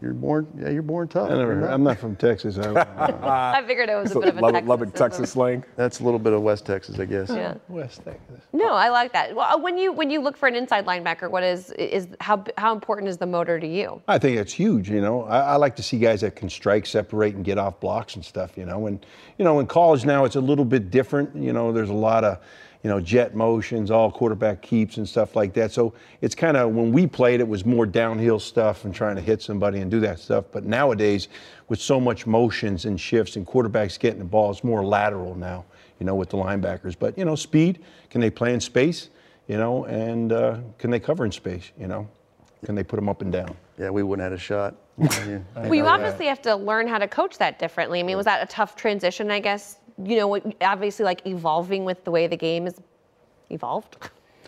You're 0.00 0.14
born, 0.14 0.46
yeah, 0.58 0.68
you're 0.70 0.82
born 0.82 1.08
tough. 1.08 1.30
I 1.30 1.36
never, 1.36 1.52
You're 1.52 1.60
not- 1.62 1.72
I'm 1.72 1.82
not 1.82 1.98
from 1.98 2.16
Texas. 2.16 2.58
I 2.58 2.62
don't. 2.62 2.76
I 3.24 3.62
figured 3.66 3.88
it 3.88 3.94
was 3.96 4.12
a 4.12 4.20
bit 4.20 4.28
of 4.30 4.38
a 4.38 4.40
Lubbock, 4.40 4.64
Lubbock, 4.66 4.88
Texas. 4.88 5.00
Texas 5.18 5.30
slang. 5.32 5.64
That's 5.76 6.00
a 6.00 6.04
little 6.04 6.18
bit 6.18 6.32
of 6.32 6.42
West 6.42 6.66
Texas, 6.66 6.98
I 6.98 7.04
guess. 7.04 7.28
Yeah. 7.30 7.54
West 7.68 8.02
Texas. 8.04 8.40
No, 8.52 8.72
I 8.74 8.88
like 8.88 9.12
that. 9.12 9.34
Well, 9.34 9.54
uh, 9.54 9.58
when 9.58 9.78
you 9.78 9.92
when 9.92 10.10
you 10.10 10.20
look 10.20 10.36
for 10.36 10.46
an 10.48 10.54
inside 10.54 10.86
linebacker, 10.86 11.30
what 11.30 11.42
is 11.42 11.70
is 11.72 12.08
how 12.20 12.44
how 12.56 12.72
important 12.72 13.08
is 13.08 13.16
the 13.18 13.26
motor 13.26 13.58
to 13.60 13.66
you? 13.66 14.00
I 14.08 14.18
think 14.18 14.36
it's 14.38 14.52
huge. 14.52 14.88
You 14.90 15.00
know, 15.00 15.24
I, 15.24 15.40
I 15.40 15.56
like 15.56 15.76
to 15.76 15.82
see 15.82 15.98
guys 15.98 16.20
that 16.22 16.36
can 16.36 16.48
strike, 16.48 16.86
separate, 16.86 17.34
and 17.34 17.44
get 17.44 17.58
off 17.58 17.80
blocks 17.80 18.14
and 18.16 18.24
stuff. 18.24 18.56
You 18.56 18.64
know, 18.66 18.86
and 18.86 19.04
you 19.38 19.44
know, 19.44 19.60
in 19.60 19.66
college 19.66 20.04
now 20.04 20.24
it's 20.24 20.36
a 20.36 20.40
little 20.40 20.64
bit 20.64 20.90
different. 20.90 21.34
You 21.36 21.52
know, 21.52 21.72
there's 21.72 21.90
a 21.90 21.94
lot 21.94 22.24
of 22.24 22.38
you 22.82 22.90
know 22.90 23.00
jet 23.00 23.34
motions, 23.34 23.90
all 23.90 24.10
quarterback 24.10 24.62
keeps 24.62 24.96
and 24.96 25.08
stuff 25.08 25.34
like 25.34 25.52
that. 25.54 25.72
So 25.72 25.94
it's 26.20 26.34
kind 26.34 26.56
of 26.56 26.72
when 26.72 26.92
we 26.92 27.06
played, 27.06 27.40
it 27.40 27.48
was 27.48 27.64
more 27.64 27.86
downhill 27.86 28.38
stuff 28.38 28.84
and 28.84 28.94
trying 28.94 29.16
to 29.16 29.22
hit 29.22 29.42
somebody 29.42 29.80
and 29.80 29.90
do 29.90 30.00
that 30.00 30.18
stuff. 30.20 30.46
But 30.52 30.64
nowadays, 30.64 31.28
with 31.68 31.80
so 31.80 32.00
much 32.00 32.26
motions 32.26 32.84
and 32.84 33.00
shifts 33.00 33.36
and 33.36 33.46
quarterbacks 33.46 33.98
getting 33.98 34.18
the 34.18 34.24
ball, 34.24 34.50
it's 34.50 34.64
more 34.64 34.84
lateral 34.84 35.34
now. 35.34 35.64
You 35.98 36.06
know, 36.06 36.14
with 36.14 36.30
the 36.30 36.36
linebackers. 36.36 36.96
But 36.98 37.18
you 37.18 37.24
know, 37.24 37.34
speed. 37.34 37.82
Can 38.10 38.20
they 38.20 38.30
play 38.30 38.54
in 38.54 38.60
space? 38.60 39.10
You 39.48 39.56
know, 39.56 39.84
and 39.86 40.32
uh, 40.32 40.58
can 40.78 40.90
they 40.90 41.00
cover 41.00 41.24
in 41.24 41.32
space? 41.32 41.72
You 41.78 41.88
know, 41.88 42.08
can 42.64 42.74
they 42.74 42.84
put 42.84 42.96
them 42.96 43.08
up 43.08 43.22
and 43.22 43.32
down? 43.32 43.56
Yeah, 43.78 43.90
we 43.90 44.02
wouldn't 44.02 44.22
have 44.22 44.32
had 44.32 44.38
a 44.38 44.42
shot. 44.42 44.74
Well, 45.54 45.74
you 45.74 45.86
obviously 45.86 46.26
have 46.26 46.42
to 46.42 46.56
learn 46.56 46.88
how 46.88 46.98
to 46.98 47.06
coach 47.06 47.38
that 47.38 47.58
differently. 47.58 48.00
I 48.00 48.02
mean, 48.02 48.16
was 48.16 48.26
that 48.26 48.42
a 48.42 48.46
tough 48.46 48.74
transition? 48.74 49.30
I 49.30 49.38
guess 49.40 49.78
you 50.04 50.16
know, 50.16 50.40
obviously 50.60 51.04
like 51.04 51.26
evolving 51.26 51.84
with 51.84 52.04
the 52.04 52.10
way 52.10 52.26
the 52.26 52.36
game 52.36 52.66
is 52.66 52.80
evolved. 53.50 53.96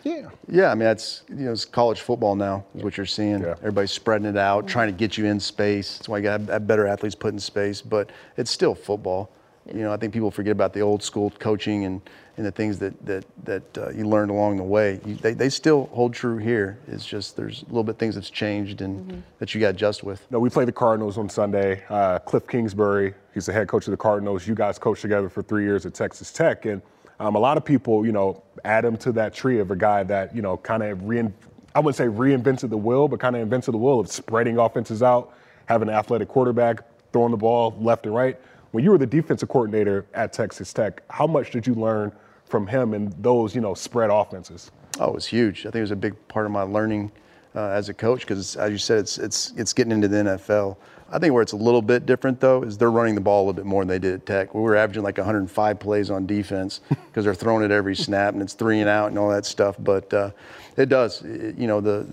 Yeah. 0.02 0.30
Yeah, 0.48 0.70
I 0.70 0.74
mean 0.74 0.84
that's 0.84 1.24
you 1.28 1.44
know 1.44 1.52
it's 1.52 1.64
college 1.64 2.00
football 2.00 2.34
now 2.34 2.64
is 2.74 2.82
what 2.82 2.96
you're 2.96 3.06
seeing. 3.06 3.42
Yeah. 3.42 3.54
Everybody's 3.58 3.90
spreading 3.90 4.26
it 4.26 4.36
out, 4.36 4.66
trying 4.66 4.88
to 4.88 4.96
get 4.96 5.18
you 5.18 5.26
in 5.26 5.38
space. 5.38 5.98
That's 5.98 6.08
why 6.08 6.18
you 6.18 6.22
got 6.22 6.66
better 6.66 6.86
athletes 6.86 7.14
put 7.14 7.34
in 7.34 7.38
space, 7.38 7.82
but 7.82 8.10
it's 8.36 8.50
still 8.50 8.74
football. 8.74 9.30
You 9.74 9.82
know, 9.82 9.92
I 9.92 9.96
think 9.96 10.12
people 10.12 10.30
forget 10.30 10.52
about 10.52 10.72
the 10.72 10.80
old 10.80 11.02
school 11.02 11.30
coaching 11.38 11.84
and, 11.84 12.00
and 12.36 12.44
the 12.46 12.50
things 12.50 12.78
that 12.78 12.94
that 13.06 13.24
that 13.44 13.78
uh, 13.78 13.90
you 13.90 14.04
learned 14.06 14.30
along 14.30 14.56
the 14.56 14.62
way. 14.64 15.00
You, 15.04 15.14
they, 15.14 15.32
they 15.34 15.48
still 15.48 15.86
hold 15.92 16.12
true 16.14 16.38
here. 16.38 16.78
It's 16.88 17.06
just 17.06 17.36
there's 17.36 17.62
a 17.62 17.66
little 17.66 17.84
bit 17.84 17.98
things 17.98 18.14
that's 18.14 18.30
changed 18.30 18.80
and 18.82 19.00
Mm-hmm. 19.00 19.20
that 19.38 19.54
you 19.54 19.60
got 19.60 19.68
to 19.68 19.74
adjust 19.74 20.02
with. 20.02 20.26
No, 20.30 20.38
we 20.40 20.50
play 20.50 20.64
the 20.64 20.72
Cardinals 20.72 21.16
on 21.18 21.28
Sunday. 21.28 21.82
Uh, 21.88 22.18
Cliff 22.18 22.46
Kingsbury, 22.46 23.14
he's 23.34 23.46
the 23.46 23.52
head 23.52 23.68
coach 23.68 23.86
of 23.86 23.92
the 23.92 23.96
Cardinals. 23.96 24.46
You 24.46 24.54
guys 24.54 24.78
coached 24.78 25.02
together 25.02 25.28
for 25.28 25.42
three 25.42 25.64
years 25.64 25.86
at 25.86 25.94
Texas 25.94 26.32
Tech, 26.32 26.64
and 26.66 26.82
um, 27.20 27.34
a 27.36 27.38
lot 27.38 27.56
of 27.56 27.64
people, 27.64 28.04
you 28.04 28.12
know, 28.12 28.42
add 28.64 28.84
him 28.84 28.96
to 28.98 29.12
that 29.12 29.34
tree 29.34 29.58
of 29.60 29.70
a 29.70 29.76
guy 29.76 30.02
that 30.04 30.34
you 30.34 30.42
know 30.42 30.56
kind 30.56 30.82
of 30.82 31.04
rein, 31.04 31.32
I 31.74 31.80
wouldn't 31.80 31.96
say 31.96 32.06
reinvented 32.06 32.70
the 32.70 32.76
wheel, 32.76 33.06
but 33.08 33.20
kind 33.20 33.36
of 33.36 33.42
invented 33.42 33.72
the 33.74 33.78
wheel 33.78 34.00
of 34.00 34.10
spreading 34.10 34.58
offenses 34.58 35.02
out, 35.02 35.32
having 35.66 35.88
an 35.88 35.94
athletic 35.94 36.28
quarterback, 36.28 36.82
throwing 37.12 37.30
the 37.30 37.36
ball 37.36 37.76
left 37.80 38.06
and 38.06 38.14
right. 38.14 38.38
When 38.72 38.84
you 38.84 38.90
were 38.90 38.98
the 38.98 39.06
defensive 39.06 39.48
coordinator 39.48 40.06
at 40.14 40.32
Texas 40.32 40.72
Tech, 40.72 41.02
how 41.10 41.26
much 41.26 41.50
did 41.50 41.66
you 41.66 41.74
learn 41.74 42.12
from 42.44 42.66
him 42.66 42.94
and 42.94 43.12
those, 43.22 43.54
you 43.54 43.60
know, 43.60 43.74
spread 43.74 44.10
offenses? 44.10 44.70
Oh, 45.00 45.08
it 45.08 45.14
was 45.14 45.26
huge. 45.26 45.60
I 45.60 45.62
think 45.64 45.76
it 45.76 45.80
was 45.82 45.90
a 45.90 45.96
big 45.96 46.14
part 46.28 46.46
of 46.46 46.52
my 46.52 46.62
learning 46.62 47.10
uh, 47.54 47.68
as 47.68 47.88
a 47.88 47.94
coach 47.94 48.20
because, 48.20 48.54
as 48.56 48.70
you 48.70 48.78
said, 48.78 48.98
it's 49.00 49.18
it's 49.18 49.52
it's 49.56 49.72
getting 49.72 49.92
into 49.92 50.06
the 50.08 50.16
NFL. 50.18 50.76
I 51.12 51.18
think 51.18 51.34
where 51.34 51.42
it's 51.42 51.50
a 51.52 51.56
little 51.56 51.82
bit 51.82 52.06
different 52.06 52.38
though 52.38 52.62
is 52.62 52.78
they're 52.78 52.92
running 52.92 53.16
the 53.16 53.20
ball 53.20 53.40
a 53.40 53.44
little 53.46 53.54
bit 53.54 53.64
more 53.66 53.82
than 53.82 53.88
they 53.88 53.98
did 53.98 54.14
at 54.14 54.26
Tech. 54.26 54.54
We 54.54 54.60
were 54.60 54.76
averaging 54.76 55.02
like 55.02 55.18
105 55.18 55.80
plays 55.80 56.08
on 56.10 56.24
defense 56.26 56.80
because 56.88 57.24
they're 57.24 57.34
throwing 57.34 57.64
it 57.64 57.72
every 57.72 57.96
snap 57.96 58.34
and 58.34 58.42
it's 58.42 58.54
three 58.54 58.78
and 58.78 58.88
out 58.88 59.08
and 59.08 59.18
all 59.18 59.28
that 59.30 59.44
stuff. 59.46 59.74
But 59.80 60.12
uh, 60.14 60.30
it 60.76 60.88
does, 60.88 61.22
it- 61.22 61.56
you 61.58 61.66
know, 61.66 61.80
the 61.80 62.06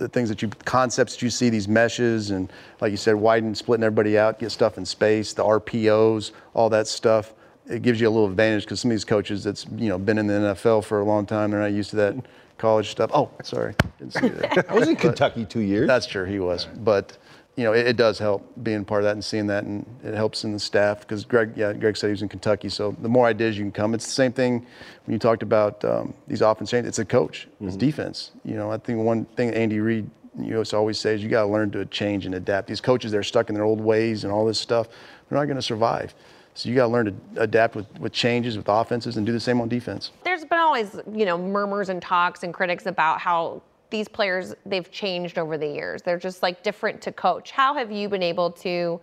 the 0.00 0.08
things 0.08 0.28
that 0.30 0.40
you 0.42 0.48
concepts 0.64 1.14
that 1.14 1.22
you 1.22 1.30
see 1.30 1.50
these 1.50 1.68
meshes 1.68 2.30
and 2.30 2.50
like 2.80 2.90
you 2.90 2.96
said, 2.96 3.14
widen, 3.14 3.54
splitting 3.54 3.84
everybody 3.84 4.18
out, 4.18 4.38
get 4.38 4.50
stuff 4.50 4.78
in 4.78 4.84
space, 4.84 5.34
the 5.34 5.44
RPOs, 5.44 6.32
all 6.54 6.70
that 6.70 6.88
stuff. 6.88 7.34
It 7.68 7.82
gives 7.82 8.00
you 8.00 8.08
a 8.08 8.10
little 8.10 8.26
advantage 8.26 8.64
because 8.64 8.80
some 8.80 8.90
of 8.90 8.94
these 8.94 9.04
coaches 9.04 9.44
that's 9.44 9.66
you 9.76 9.88
know 9.90 9.98
been 9.98 10.18
in 10.18 10.26
the 10.26 10.32
NFL 10.34 10.84
for 10.84 11.00
a 11.00 11.04
long 11.04 11.26
time, 11.26 11.50
they're 11.50 11.60
not 11.60 11.72
used 11.72 11.90
to 11.90 11.96
that 11.96 12.16
college 12.56 12.90
stuff. 12.90 13.10
Oh, 13.12 13.30
sorry, 13.42 13.74
didn't 13.98 14.14
see 14.14 14.28
that. 14.28 14.70
I 14.70 14.74
was 14.74 14.88
in 14.88 14.96
Kentucky 14.96 15.44
two 15.44 15.60
years. 15.60 15.86
That's 15.86 16.06
true, 16.06 16.24
he 16.24 16.40
was. 16.40 16.66
But 16.78 17.18
you 17.56 17.64
know, 17.64 17.72
it, 17.72 17.88
it 17.88 17.96
does 17.96 18.18
help 18.18 18.46
being 18.62 18.84
part 18.84 19.02
of 19.02 19.04
that 19.04 19.12
and 19.12 19.24
seeing 19.24 19.46
that, 19.48 19.64
and 19.64 19.84
it 20.02 20.14
helps 20.14 20.44
in 20.44 20.52
the 20.52 20.58
staff 20.58 21.00
because 21.00 21.24
Greg, 21.24 21.52
yeah, 21.56 21.72
Greg 21.72 21.96
said 21.96 22.08
he 22.08 22.12
was 22.12 22.22
in 22.22 22.28
Kentucky. 22.28 22.68
So 22.68 22.96
the 23.02 23.08
more 23.08 23.26
ideas 23.26 23.58
you 23.58 23.64
can 23.64 23.72
come, 23.72 23.94
it's 23.94 24.06
the 24.06 24.12
same 24.12 24.32
thing 24.32 24.66
when 25.04 25.12
you 25.12 25.18
talked 25.18 25.42
about 25.42 25.84
um, 25.84 26.14
these 26.26 26.40
offense 26.40 26.70
changes. 26.70 26.88
It's 26.88 26.98
a 27.00 27.04
coach, 27.04 27.48
it's 27.60 27.76
defense. 27.76 28.32
You 28.44 28.54
know, 28.54 28.70
I 28.70 28.78
think 28.78 29.00
one 29.00 29.24
thing 29.24 29.52
Andy 29.52 29.80
Reid 29.80 30.08
you 30.38 30.54
know 30.54 30.62
always 30.72 30.98
says 30.98 31.22
you 31.22 31.28
got 31.28 31.42
to 31.42 31.48
learn 31.48 31.70
to 31.72 31.84
change 31.86 32.26
and 32.26 32.34
adapt. 32.34 32.68
These 32.68 32.80
coaches 32.80 33.12
they're 33.12 33.22
stuck 33.22 33.48
in 33.48 33.54
their 33.54 33.64
old 33.64 33.80
ways 33.80 34.24
and 34.24 34.32
all 34.32 34.46
this 34.46 34.60
stuff. 34.60 34.88
They're 35.28 35.38
not 35.38 35.46
going 35.46 35.56
to 35.56 35.62
survive. 35.62 36.14
So 36.54 36.68
you 36.68 36.74
got 36.74 36.86
to 36.86 36.92
learn 36.92 37.06
to 37.06 37.42
adapt 37.42 37.76
with, 37.76 37.86
with 38.00 38.12
changes 38.12 38.56
with 38.56 38.68
offenses 38.68 39.16
and 39.16 39.24
do 39.24 39.32
the 39.32 39.40
same 39.40 39.60
on 39.60 39.68
defense. 39.68 40.10
There's 40.24 40.44
been 40.44 40.58
always, 40.58 40.96
you 41.12 41.24
know, 41.24 41.38
murmurs 41.38 41.88
and 41.88 42.02
talks 42.02 42.42
and 42.42 42.52
critics 42.52 42.86
about 42.86 43.20
how 43.20 43.62
these 43.90 44.08
players 44.08 44.54
they've 44.66 44.90
changed 44.90 45.38
over 45.38 45.58
the 45.58 45.66
years. 45.66 46.02
They're 46.02 46.18
just 46.18 46.42
like 46.42 46.62
different 46.62 47.00
to 47.02 47.12
coach. 47.12 47.50
How 47.50 47.74
have 47.74 47.90
you 47.90 48.08
been 48.08 48.22
able 48.22 48.50
to 48.52 49.00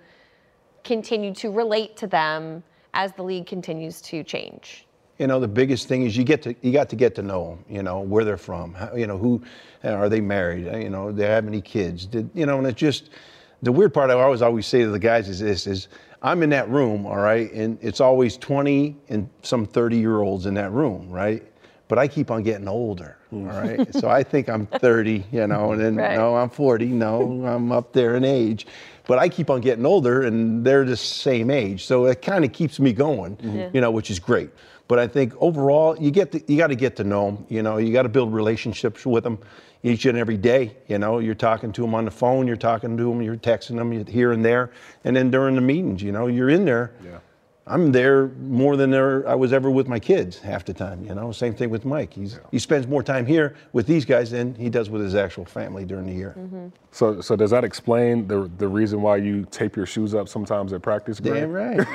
continue 0.83 1.33
to 1.35 1.51
relate 1.51 1.97
to 1.97 2.07
them 2.07 2.63
as 2.93 3.13
the 3.13 3.23
league 3.23 3.45
continues 3.45 4.01
to 4.03 4.23
change? 4.23 4.85
You 5.19 5.27
know, 5.27 5.39
the 5.39 5.47
biggest 5.47 5.87
thing 5.87 6.03
is 6.03 6.15
you 6.15 6.23
get 6.23 6.41
to 6.43 6.55
you 6.61 6.71
got 6.71 6.89
to 6.89 6.95
get 6.95 7.15
to 7.15 7.21
know 7.21 7.49
them. 7.49 7.65
You 7.69 7.83
know 7.83 8.01
where 8.01 8.23
they're 8.23 8.37
from. 8.37 8.73
How, 8.73 8.95
you 8.95 9.07
know 9.07 9.17
who 9.17 9.41
uh, 9.83 9.89
are 9.89 10.09
they 10.09 10.21
married? 10.21 10.67
Uh, 10.67 10.77
you 10.77 10.89
know, 10.89 11.11
do 11.11 11.17
they 11.17 11.25
have 11.25 11.47
any 11.47 11.61
kids? 11.61 12.05
Did 12.05 12.29
you 12.33 12.45
know? 12.45 12.59
And 12.59 12.67
it's 12.67 12.79
just 12.79 13.09
the 13.63 13.71
weird 13.71 13.93
part. 13.93 14.11
I 14.11 14.13
always 14.13 14.41
always 14.41 14.67
say 14.67 14.83
to 14.83 14.89
the 14.89 14.99
guys 14.99 15.27
is 15.27 15.39
this: 15.39 15.65
is 15.65 15.87
I'm 16.21 16.43
in 16.43 16.49
that 16.51 16.69
room, 16.69 17.05
all 17.05 17.17
right, 17.17 17.51
and 17.51 17.77
it's 17.81 17.99
always 17.99 18.37
20 18.37 18.95
and 19.09 19.29
some 19.43 19.65
30 19.65 19.97
year 19.97 20.21
olds 20.21 20.45
in 20.45 20.53
that 20.55 20.71
room, 20.71 21.09
right? 21.09 21.43
But 21.87 21.97
I 21.97 22.07
keep 22.07 22.31
on 22.31 22.43
getting 22.43 22.67
older, 22.67 23.17
all 23.31 23.39
mm. 23.39 23.77
right. 23.77 23.93
so 23.95 24.09
I 24.09 24.23
think 24.23 24.49
I'm 24.49 24.65
30, 24.65 25.25
you 25.31 25.47
know, 25.47 25.71
and 25.71 25.81
then 25.81 25.95
Right. 25.95 26.17
no, 26.17 26.35
I'm 26.35 26.49
40. 26.49 26.87
No, 26.87 27.45
I'm 27.45 27.71
up 27.71 27.93
there 27.93 28.15
in 28.15 28.25
age. 28.25 28.67
But 29.07 29.19
I 29.19 29.29
keep 29.29 29.49
on 29.49 29.61
getting 29.61 29.85
older, 29.85 30.23
and 30.23 30.65
they're 30.65 30.83
the 30.83 30.97
same 30.97 31.49
age. 31.49 31.85
So 31.85 32.05
it 32.07 32.21
kind 32.21 32.43
of 32.43 32.51
keeps 32.51 32.77
me 32.77 32.91
going, 32.91 33.37
mm-hmm. 33.37 33.73
you 33.73 33.79
know, 33.79 33.89
which 33.89 34.11
is 34.11 34.19
great. 34.19 34.49
But 34.89 34.99
I 34.99 35.07
think 35.07 35.33
overall, 35.39 35.97
you 35.97 36.11
get 36.11 36.31
to, 36.33 36.51
you 36.51 36.57
got 36.57 36.67
to 36.67 36.75
get 36.75 36.95
to 36.97 37.03
know 37.03 37.25
them. 37.27 37.45
You 37.49 37.63
know, 37.63 37.77
you 37.77 37.93
got 37.93 38.03
to 38.03 38.09
build 38.09 38.33
relationships 38.33 39.05
with 39.05 39.23
them 39.23 39.39
each 39.83 40.05
and 40.05 40.17
every 40.17 40.37
day. 40.37 40.75
You 40.87 40.97
know, 40.97 41.19
you're 41.19 41.35
talking 41.35 41.71
to 41.73 41.81
them 41.81 41.95
on 41.95 42.05
the 42.05 42.11
phone, 42.11 42.47
you're 42.47 42.55
talking 42.57 42.97
to 42.97 43.03
them, 43.03 43.21
you're 43.21 43.37
texting 43.37 43.77
them 43.77 44.05
here 44.05 44.31
and 44.31 44.43
there, 44.43 44.71
and 45.03 45.15
then 45.15 45.29
during 45.31 45.55
the 45.55 45.61
meetings, 45.61 46.01
you 46.01 46.11
know, 46.11 46.27
you're 46.27 46.49
in 46.49 46.65
there. 46.65 46.91
Yeah. 47.03 47.19
I'm 47.69 47.91
there 47.91 48.27
more 48.39 48.77
than 48.77 48.89
there 48.89 49.27
I 49.27 49.35
was 49.35 49.51
ever 49.53 49.69
with 49.69 49.87
my 49.87 49.99
kids 49.99 50.39
half 50.39 50.63
the 50.65 50.73
time. 50.73 51.03
You 51.03 51.13
know, 51.13 51.31
same 51.31 51.53
thing 51.53 51.69
with 51.69 51.85
Mike. 51.85 52.13
He's 52.13 52.39
he 52.51 52.59
spends 52.59 52.87
more 52.87 53.03
time 53.03 53.25
here 53.25 53.55
with 53.73 53.87
these 53.87 54.05
guys 54.05 54.31
than 54.31 54.55
he 54.55 54.69
does 54.69 54.89
with 54.89 55.01
his 55.01 55.15
actual 55.15 55.45
family 55.45 55.85
during 55.85 56.05
the 56.05 56.13
year. 56.13 56.35
Mm-hmm. 56.37 56.67
So, 56.91 57.21
so 57.21 57.35
does 57.35 57.51
that 57.51 57.63
explain 57.63 58.27
the 58.27 58.49
the 58.57 58.67
reason 58.67 59.01
why 59.01 59.17
you 59.17 59.45
tape 59.51 59.75
your 59.75 59.85
shoes 59.85 60.15
up 60.15 60.29
sometimes 60.29 60.73
at 60.73 60.81
practice? 60.81 61.19
Greg? 61.19 61.41
Damn 61.41 61.51
right. 61.51 61.87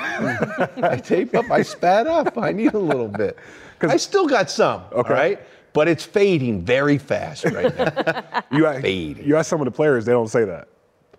I 0.83 0.97
tape 0.97 1.35
up. 1.35 1.51
I 1.51 1.63
spat 1.63 2.07
up. 2.07 2.37
I 2.39 2.53
need 2.53 2.75
a 2.75 2.79
little 2.79 3.09
bit. 3.09 3.39
I 3.81 3.97
still 3.97 4.27
got 4.27 4.51
some. 4.51 4.83
Okay. 4.93 5.09
All 5.13 5.17
right. 5.17 5.41
But 5.73 5.89
it's 5.89 6.05
fading 6.05 6.63
very 6.63 6.99
fast 6.99 7.45
right 7.45 7.77
now. 7.77 8.25
You 8.53 8.67
ask, 8.67 8.83
Fading. 8.83 9.27
you 9.27 9.37
ask 9.37 9.49
some 9.49 9.63
of 9.63 9.65
the 9.65 9.71
players, 9.71 10.05
they 10.05 10.13
don't 10.13 10.29
say 10.29 10.45
that. 10.45 10.69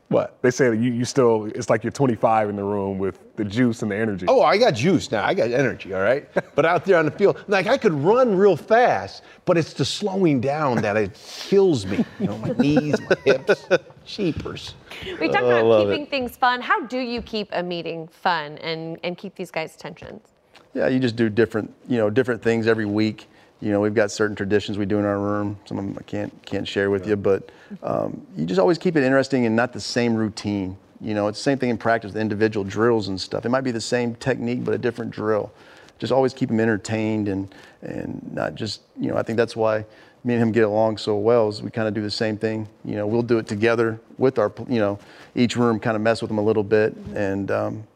What? 0.10 0.38
They 0.42 0.52
say 0.52 0.70
that 0.70 0.78
you, 0.78 0.92
you 0.92 1.06
still, 1.06 1.46
it's 1.56 1.70
like 1.70 1.84
you're 1.84 1.92
25 1.92 2.50
in 2.50 2.56
the 2.56 2.64
room 2.64 3.00
with 3.00 3.20
the 3.36 3.44
juice 3.44 3.82
and 3.82 3.90
the 3.92 3.96
energy. 3.96 4.26
Oh, 4.30 4.44
I 4.44 4.58
got 4.58 4.76
juice 4.76 5.10
now. 5.12 5.26
I 5.26 5.34
got 5.34 5.50
energy, 5.50 5.94
all 5.94 6.02
right? 6.02 6.28
But 6.56 6.66
out 6.66 6.86
there 6.86 6.98
on 7.00 7.06
the 7.06 7.12
field, 7.12 7.44
like 7.48 7.66
I 7.66 7.80
could 7.80 7.94
run 7.94 8.36
real 8.38 8.56
fast, 8.56 9.24
but 9.46 9.58
it's 9.58 9.74
the 9.74 9.84
slowing 9.86 10.40
down 10.40 10.82
that 10.84 10.96
it 10.98 11.20
kills 11.50 11.84
me. 11.88 12.06
You 12.20 12.28
know, 12.28 12.38
my 12.38 12.50
knees, 12.50 13.02
my 13.02 13.16
hips, 13.26 13.66
cheapers. 14.06 14.76
We 15.20 15.30
talked 15.30 15.44
Oh, 15.44 15.50
about 15.50 15.66
love 15.66 15.88
keeping 15.88 16.04
it. 16.04 16.10
things 16.12 16.38
fun. 16.38 16.62
How 16.62 16.82
do 16.86 17.00
you 17.00 17.24
keep 17.24 17.50
a 17.54 17.64
meeting 17.64 18.08
fun 18.08 18.60
and, 18.60 19.00
and 19.04 19.18
keep 19.18 19.34
these 19.36 19.50
guys' 19.50 19.76
tensions? 19.76 20.28
Yeah, 20.76 20.88
you 20.90 21.00
just 21.00 21.16
do 21.16 21.28
different, 21.30 21.74
you 21.88 21.98
know, 21.98 22.12
different 22.12 22.42
things 22.44 22.68
every 22.68 22.86
week. 22.86 23.28
You 23.64 23.72
know, 23.72 23.80
we've 23.80 23.94
got 23.94 24.12
certain 24.12 24.36
traditions 24.36 24.78
we 24.78 24.86
do 24.86 25.00
in 25.00 25.06
our 25.06 25.18
room. 25.18 25.58
Some 25.64 25.80
of 25.80 25.86
them 25.86 25.96
I 25.98 26.04
can't 26.04 26.46
can't 26.46 26.68
share 26.68 26.90
with 26.90 27.08
you, 27.08 27.16
but 27.16 27.50
um, 27.82 28.28
you 28.36 28.46
just 28.46 28.60
always 28.60 28.78
keep 28.78 28.98
it 28.98 29.04
interesting 29.04 29.46
and 29.46 29.56
not 29.56 29.72
the 29.72 29.80
same 29.80 30.16
routine. 30.16 30.76
You 31.00 31.14
know, 31.14 31.30
it's 31.30 31.40
the 31.40 31.44
same 31.44 31.58
thing 31.58 31.70
in 31.70 31.78
practice, 31.78 32.12
the 32.12 32.20
individual 32.20 32.66
drills 32.66 33.08
and 33.08 33.20
stuff. 33.20 33.46
It 33.46 33.50
might 33.50 33.62
be 33.62 33.72
the 33.72 33.80
same 33.80 34.16
technique, 34.16 34.66
but 34.66 34.74
a 34.74 34.78
different 34.78 35.12
drill. 35.12 35.50
Just 35.98 36.12
always 36.12 36.34
keep 36.34 36.50
them 36.50 36.60
entertained 36.60 37.30
and 37.30 37.56
and 37.82 38.22
not 38.34 38.56
just, 38.56 38.82
you 39.00 39.10
know, 39.10 39.16
I 39.16 39.24
think 39.24 39.38
that's 39.38 39.56
why 39.56 39.86
me 40.26 40.34
and 40.34 40.44
him 40.44 40.52
get 40.52 40.66
along 40.66 40.98
so 40.98 41.16
well 41.16 41.48
is 41.48 41.62
we 41.62 41.72
kind 41.72 41.88
of 41.88 41.94
do 41.94 42.02
the 42.02 42.12
same 42.12 42.38
thing. 42.38 42.68
You 42.84 42.96
know, 42.96 43.08
we'll 43.08 43.22
do 43.22 43.38
it 43.38 43.48
together 43.48 43.98
with 44.18 44.40
our, 44.40 44.52
you 44.68 44.80
know, 44.80 45.00
each 45.36 45.56
room 45.56 45.80
kind 45.80 45.96
of 45.96 46.02
mess 46.02 46.22
with 46.22 46.28
them 46.28 46.38
a 46.38 46.44
little 46.44 46.64
bit 46.64 46.98
and. 47.16 47.50
Um, 47.50 47.88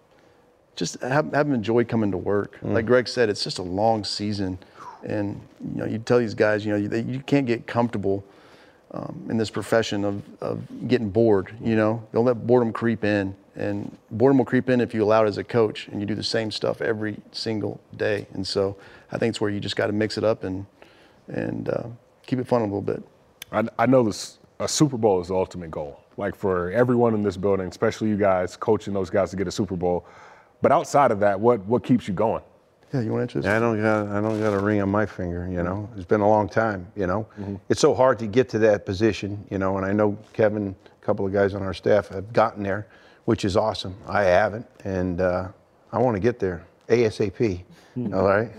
just 0.78 1.02
have, 1.02 1.34
have 1.34 1.48
them 1.48 1.54
enjoy 1.54 1.84
coming 1.84 2.12
to 2.12 2.18
work. 2.18 2.60
Like 2.62 2.86
Greg 2.86 3.08
said, 3.08 3.30
it's 3.30 3.44
just 3.44 3.58
a 3.58 3.64
long 3.64 4.04
season, 4.04 4.60
and 5.04 5.42
you 5.62 5.80
know 5.80 5.86
you 5.86 6.00
tell 6.00 6.20
these 6.20 6.34
guys, 6.34 6.66
you 6.66 6.72
know, 6.72 6.78
you, 6.78 6.90
you 7.14 7.20
can't 7.22 7.46
get 7.46 7.68
comfortable 7.68 8.24
um, 8.92 9.26
in 9.30 9.38
this 9.38 9.50
profession 9.50 10.04
of, 10.04 10.22
of 10.42 10.88
getting 10.88 11.10
bored. 11.10 11.54
You 11.62 11.76
know, 11.76 12.08
don't 12.14 12.26
let 12.26 12.46
boredom 12.48 12.72
creep 12.74 13.04
in, 13.04 13.36
and 13.56 13.96
boredom 14.12 14.38
will 14.38 14.46
creep 14.46 14.70
in 14.70 14.82
if 14.82 14.94
you 14.94 15.04
allow 15.04 15.24
it 15.26 15.28
as 15.28 15.38
a 15.38 15.44
coach 15.44 15.88
and 15.88 16.00
you 16.00 16.06
do 16.06 16.16
the 16.16 16.24
same 16.24 16.52
stuff 16.52 16.82
every 16.82 17.18
single 17.32 17.80
day. 17.96 18.28
And 18.34 18.46
so 18.46 18.78
I 19.12 19.18
think 19.18 19.32
it's 19.32 19.42
where 19.42 19.50
you 19.50 19.60
just 19.60 19.76
got 19.76 19.88
to 19.88 19.94
mix 19.94 20.18
it 20.18 20.24
up 20.24 20.44
and 20.44 20.66
and 21.28 21.70
uh, 21.70 21.84
keep 22.26 22.40
it 22.40 22.48
fun 22.48 22.62
a 22.62 22.66
little 22.66 22.82
bit. 22.82 23.04
I, 23.52 23.64
I 23.80 23.86
know 23.86 24.04
this, 24.04 24.40
a 24.60 24.68
Super 24.68 24.98
Bowl 24.98 25.22
is 25.22 25.30
the 25.30 25.36
ultimate 25.36 25.72
goal. 25.72 26.00
Like 26.18 26.36
for 26.36 26.72
everyone 26.72 27.14
in 27.14 27.24
this 27.24 27.38
building, 27.38 27.68
especially 27.68 28.10
you 28.10 28.18
guys, 28.18 28.56
coaching 28.56 28.94
those 28.94 29.10
guys 29.10 29.30
to 29.32 29.36
get 29.36 29.48
a 29.48 29.52
Super 29.52 29.76
Bowl. 29.76 30.06
But 30.62 30.72
outside 30.72 31.12
of 31.12 31.20
that, 31.20 31.40
what, 31.40 31.60
what 31.66 31.84
keeps 31.84 32.08
you 32.08 32.14
going? 32.14 32.42
Yeah, 32.94 33.02
you 33.02 33.12
want 33.12 33.30
to 33.30 33.40
answer 33.40 33.42
this? 33.42 33.50
I 33.50 33.60
don't 33.60 33.82
got 33.82 34.08
I 34.08 34.22
don't 34.22 34.40
got 34.40 34.54
a 34.54 34.60
ring 34.60 34.82
on 34.82 34.90
my 34.90 35.06
finger, 35.06 35.48
you 35.52 35.62
know. 35.62 35.90
It's 35.96 36.06
been 36.06 36.22
a 36.22 36.30
long 36.30 36.48
time, 36.48 36.88
you 36.96 37.06
know. 37.06 37.28
It's 37.70 37.82
so 37.82 37.94
hard 37.94 38.18
to 38.20 38.28
get 38.28 38.48
to 38.50 38.60
that 38.60 38.86
position, 38.86 39.46
you 39.50 39.58
know, 39.58 39.78
and 39.78 39.86
I 39.86 39.92
know 39.92 40.18
Kevin, 40.34 40.74
a 40.86 41.06
couple 41.06 41.26
of 41.26 41.34
guys 41.34 41.54
on 41.54 41.62
our 41.64 41.74
staff 41.74 42.08
have 42.10 42.32
gotten 42.32 42.64
there, 42.64 42.88
which 43.26 43.44
is 43.44 43.58
awesome. 43.58 43.96
I 44.08 44.24
haven't, 44.24 44.66
and 44.86 45.20
uh, 45.20 45.50
I 45.92 46.00
want 46.00 46.16
to 46.16 46.22
get 46.22 46.40
there 46.40 46.66
ASAP. 46.88 47.64
All 48.14 48.28
right. 48.28 48.52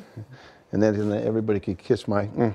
And 0.72 0.82
then 0.82 0.94
and 0.96 1.10
then 1.10 1.26
everybody 1.26 1.60
could 1.60 1.78
kiss 1.78 2.06
my. 2.06 2.26
mm. 2.26 2.52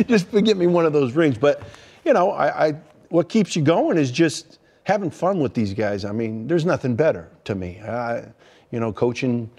just 0.08 0.30
get 0.30 0.56
me 0.56 0.66
one 0.66 0.86
of 0.86 0.94
those 0.94 1.12
rings. 1.12 1.36
But 1.36 1.62
you 2.04 2.14
know, 2.14 2.30
I, 2.30 2.68
I 2.68 2.72
what 3.10 3.28
keeps 3.28 3.54
you 3.54 3.62
going 3.62 3.98
is 3.98 4.10
just 4.10 4.58
having 4.84 5.10
fun 5.10 5.40
with 5.40 5.52
these 5.52 5.74
guys. 5.74 6.04
I 6.04 6.12
mean, 6.12 6.46
there's 6.46 6.64
nothing 6.64 6.96
better 6.96 7.30
to 7.44 7.54
me. 7.54 7.80
I, 7.80 8.24
you 8.70 8.80
know, 8.80 8.92
coaching 8.92 9.50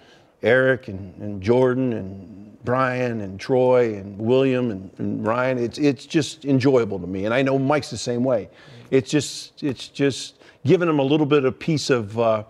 Eric 0.46 0.88
and, 0.88 1.14
and 1.22 1.42
Jordan 1.42 1.94
and 1.94 2.64
Brian 2.64 3.22
and 3.22 3.40
Troy 3.40 3.96
and 3.96 4.18
William 4.18 4.72
and, 4.72 4.90
and 4.98 5.26
Ryan. 5.26 5.58
It's 5.58 5.78
it's 5.78 6.06
just 6.06 6.46
enjoyable 6.46 7.00
to 7.00 7.08
me, 7.08 7.26
and 7.26 7.34
I 7.34 7.42
know 7.42 7.60
Mike's 7.60 7.90
the 7.90 7.98
same 7.98 8.24
way. 8.24 8.50
It's 8.92 9.12
just 9.12 9.62
it's 9.64 9.88
just 9.90 10.36
giving 10.66 10.88
them 10.88 11.00
a 11.00 11.04
little 11.04 11.26
bit 11.26 11.46
of 11.46 11.60
piece 11.60 11.90
of. 11.90 12.18
Uh, 12.18 12.44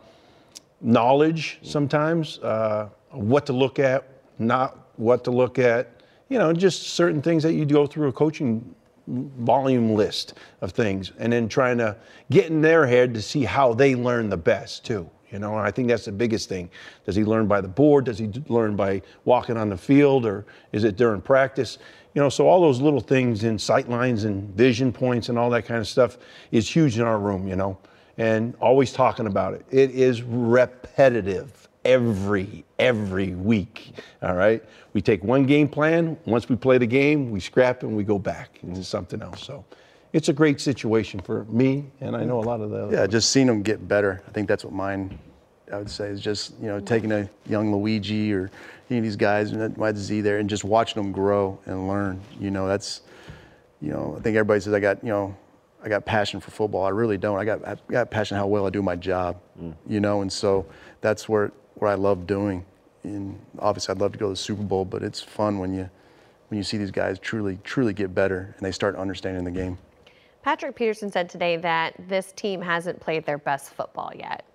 knowledge 0.81 1.60
sometimes, 1.63 2.39
uh, 2.39 2.89
what 3.12 3.45
to 3.45 3.53
look 3.53 3.79
at, 3.79 4.08
not 4.39 4.77
what 4.97 5.23
to 5.23 5.31
look 5.31 5.60
at. 5.60 5.89
You 6.29 6.39
know, 6.39 6.53
just 6.53 6.84
certain 6.89 7.21
things 7.21 7.43
that 7.43 7.53
you 7.53 7.65
go 7.65 7.86
through 7.86 8.08
a 8.08 8.13
coaching 8.13 8.75
volume 9.08 9.93
list 9.93 10.34
of 10.62 10.71
things, 10.71 11.12
and 11.19 11.31
then 11.31 11.47
trying 11.47 11.77
to 11.77 11.95
get 12.31 12.47
in 12.47 12.62
their 12.62 12.88
head 12.88 13.13
to 13.13 13.21
see 13.21 13.43
how 13.43 13.73
they 13.73 13.95
learn 13.95 14.29
the 14.29 14.38
best 14.38 14.84
too. 14.84 15.10
You 15.31 15.39
know, 15.39 15.55
I 15.55 15.71
think 15.71 15.88
that's 15.88 16.05
the 16.05 16.11
biggest 16.11 16.49
thing. 16.49 16.69
Does 17.05 17.15
he 17.15 17.23
learn 17.23 17.47
by 17.47 17.61
the 17.61 17.67
board? 17.67 18.05
Does 18.05 18.19
he 18.19 18.31
learn 18.47 18.75
by 18.75 19.01
walking 19.25 19.57
on 19.57 19.69
the 19.69 19.77
field, 19.77 20.25
or 20.25 20.45
is 20.71 20.83
it 20.83 20.97
during 20.97 21.21
practice? 21.21 21.77
You 22.13 22.21
know, 22.21 22.29
so 22.29 22.47
all 22.47 22.61
those 22.61 22.79
little 22.79 23.01
things 23.01 23.43
in 23.43 23.59
sight 23.59 23.89
lines 23.89 24.23
and 24.23 24.49
vision 24.55 24.93
points 24.93 25.29
and 25.29 25.38
all 25.38 25.49
that 25.49 25.65
kind 25.65 25.79
of 25.79 25.88
stuff 25.88 26.17
is 26.51 26.69
huge 26.69 26.97
in 26.97 27.05
our 27.05 27.19
room. 27.19 27.47
You 27.47 27.55
know, 27.55 27.77
and 28.17 28.55
always 28.61 28.93
talking 28.93 29.27
about 29.27 29.53
it. 29.53 29.65
It 29.71 29.91
is 29.91 30.21
repetitive 30.21 31.67
every 31.83 32.63
every 32.79 33.33
week. 33.33 33.93
All 34.21 34.35
right, 34.35 34.63
we 34.93 35.01
take 35.01 35.23
one 35.23 35.45
game 35.45 35.67
plan. 35.67 36.17
Once 36.25 36.47
we 36.47 36.55
play 36.55 36.77
the 36.77 36.88
game, 36.88 37.31
we 37.31 37.39
scrap 37.39 37.83
it 37.83 37.88
and 37.88 37.97
we 37.97 38.03
go 38.03 38.19
back 38.19 38.59
into 38.63 38.83
something 38.83 39.21
else. 39.21 39.43
So. 39.43 39.65
It's 40.13 40.29
a 40.29 40.33
great 40.33 40.61
situation 40.61 41.19
for 41.19 41.43
me, 41.45 41.85
and 41.99 42.15
I 42.15 42.23
know 42.23 42.39
a 42.39 42.41
lot 42.41 42.61
of 42.61 42.69
the. 42.69 42.85
Other 42.85 42.95
Yeah, 42.95 43.07
just 43.07 43.31
seeing 43.31 43.47
them 43.47 43.61
get 43.61 43.87
better. 43.87 44.21
I 44.27 44.31
think 44.31 44.47
that's 44.47 44.63
what 44.63 44.73
mine, 44.73 45.19
I 45.71 45.77
would 45.77 45.89
say, 45.89 46.07
is 46.07 46.21
just 46.21 46.53
you 46.61 46.67
know 46.67 46.79
taking 46.79 47.11
a 47.11 47.29
young 47.47 47.75
Luigi 47.75 48.33
or 48.33 48.49
any 48.89 48.99
of 48.99 49.03
these 49.03 49.15
guys 49.15 49.51
and 49.51 49.77
my 49.77 49.93
Z 49.93 50.21
there 50.21 50.37
and 50.37 50.49
just 50.49 50.63
watching 50.63 51.01
them 51.01 51.11
grow 51.11 51.59
and 51.65 51.87
learn. 51.87 52.21
You 52.39 52.51
know, 52.51 52.67
that's, 52.67 53.01
you 53.81 53.91
know, 53.91 54.15
I 54.17 54.21
think 54.21 54.35
everybody 54.35 54.59
says 54.59 54.73
I 54.73 54.79
got 54.79 55.03
you 55.03 55.09
know, 55.09 55.35
I 55.83 55.89
got 55.89 56.05
passion 56.05 56.39
for 56.39 56.51
football. 56.51 56.83
I 56.83 56.89
really 56.89 57.17
don't. 57.17 57.37
I 57.37 57.45
got 57.45 57.67
I 57.67 57.75
got 57.89 58.11
passion 58.11 58.37
how 58.37 58.47
well 58.47 58.65
I 58.65 58.69
do 58.69 58.81
my 58.81 58.95
job. 58.95 59.39
Mm. 59.61 59.75
You 59.87 59.99
know, 59.99 60.21
and 60.21 60.31
so 60.31 60.65
that's 61.01 61.27
where 61.27 61.51
where 61.75 61.91
I 61.91 61.95
love 61.95 62.25
doing. 62.27 62.65
And 63.03 63.39
obviously, 63.59 63.93
I'd 63.93 64.01
love 64.01 64.13
to 64.13 64.17
go 64.17 64.27
to 64.27 64.31
the 64.31 64.37
Super 64.37 64.63
Bowl, 64.63 64.85
but 64.85 65.03
it's 65.03 65.21
fun 65.21 65.59
when 65.59 65.73
you 65.73 65.89
when 66.49 66.57
you 66.57 66.63
see 66.63 66.77
these 66.77 66.91
guys 66.91 67.19
truly 67.19 67.59
truly 67.63 67.93
get 67.93 68.13
better 68.13 68.53
and 68.57 68.65
they 68.65 68.71
start 68.71 68.95
understanding 68.95 69.43
the 69.43 69.51
game. 69.51 69.77
Patrick 70.45 70.75
Peterson 70.75 71.12
said 71.12 71.27
today 71.27 71.58
that 71.58 71.95
this 72.08 72.31
team 72.34 72.62
hasn't 72.62 72.99
played 72.99 73.25
their 73.25 73.39
best 73.39 73.73
football 73.73 74.12
yet. 74.15 74.45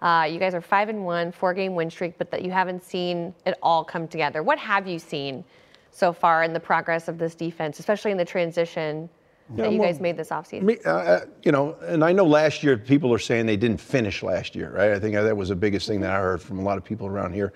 Uh, 0.00 0.28
you 0.30 0.38
guys 0.38 0.54
are 0.54 0.60
five 0.60 0.88
and 0.88 1.04
one, 1.04 1.32
four 1.32 1.52
game 1.52 1.74
win 1.74 1.90
streak, 1.90 2.16
but 2.18 2.30
that 2.30 2.42
you 2.42 2.52
haven't 2.52 2.84
seen 2.84 3.34
it 3.44 3.58
all 3.60 3.82
come 3.82 4.06
together. 4.06 4.44
What 4.44 4.60
have 4.60 4.86
you 4.86 5.00
seen 5.00 5.42
so 5.90 6.12
far 6.12 6.44
in 6.44 6.52
the 6.52 6.60
progress 6.60 7.08
of 7.08 7.18
this 7.18 7.34
defense, 7.34 7.80
especially 7.80 8.12
in 8.12 8.16
the 8.16 8.24
transition 8.24 9.08
that 9.56 9.72
you 9.72 9.80
well, 9.80 9.88
guys 9.88 10.00
made 10.00 10.16
this 10.16 10.28
offseason? 10.28 10.62
Me, 10.62 10.76
uh, 10.84 11.22
you 11.42 11.50
know, 11.50 11.74
and 11.82 12.04
I 12.04 12.12
know 12.12 12.26
last 12.26 12.62
year 12.62 12.78
people 12.78 13.12
are 13.12 13.18
saying 13.18 13.46
they 13.46 13.56
didn't 13.56 13.80
finish 13.80 14.22
last 14.22 14.54
year, 14.54 14.70
right? 14.70 14.92
I 14.92 15.00
think 15.00 15.16
that 15.16 15.36
was 15.36 15.48
the 15.48 15.56
biggest 15.56 15.88
thing 15.88 16.00
that 16.02 16.12
I 16.12 16.20
heard 16.20 16.42
from 16.42 16.60
a 16.60 16.62
lot 16.62 16.78
of 16.78 16.84
people 16.84 17.08
around 17.08 17.32
here. 17.32 17.52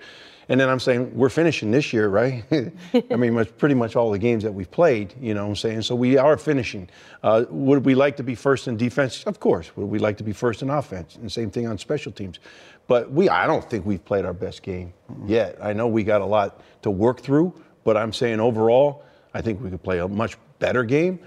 And 0.49 0.59
then 0.59 0.67
I'm 0.67 0.79
saying 0.79 1.15
we're 1.15 1.29
finishing 1.29 1.69
this 1.69 1.93
year, 1.93 2.09
right? 2.09 2.43
I 3.11 3.15
mean, 3.15 3.37
it's 3.37 3.51
pretty 3.51 3.75
much 3.75 3.95
all 3.95 4.11
the 4.11 4.17
games 4.17 4.43
that 4.43 4.51
we've 4.51 4.69
played, 4.69 5.13
you 5.21 5.35
know 5.35 5.43
what 5.43 5.49
I'm 5.49 5.55
saying? 5.55 5.83
So 5.83 5.95
we 5.95 6.17
are 6.17 6.37
finishing. 6.37 6.89
Uh, 7.21 7.45
would 7.49 7.85
we 7.85 7.93
like 7.93 8.17
to 8.17 8.23
be 8.23 8.33
first 8.33 8.67
in 8.67 8.75
defense? 8.75 9.23
Of 9.25 9.39
course. 9.39 9.75
Would 9.77 9.85
we 9.85 9.99
like 9.99 10.17
to 10.17 10.23
be 10.23 10.33
first 10.33 10.63
in 10.63 10.69
offense? 10.71 11.15
And 11.15 11.31
same 11.31 11.51
thing 11.51 11.67
on 11.67 11.77
special 11.77 12.11
teams. 12.11 12.39
But 12.87 13.11
we, 13.11 13.29
I 13.29 13.45
don't 13.45 13.69
think 13.69 13.85
we've 13.85 14.03
played 14.03 14.25
our 14.25 14.33
best 14.33 14.63
game 14.63 14.93
yet. 15.27 15.57
I 15.61 15.73
know 15.73 15.87
we 15.87 16.03
got 16.03 16.21
a 16.21 16.25
lot 16.25 16.61
to 16.81 16.89
work 16.89 17.21
through, 17.21 17.53
but 17.83 17.95
I'm 17.95 18.11
saying 18.11 18.39
overall, 18.39 19.05
I 19.35 19.41
think 19.41 19.61
we 19.61 19.69
could 19.69 19.83
play 19.83 19.99
a 19.99 20.07
much 20.07 20.35
better 20.57 20.83
game 20.83 21.19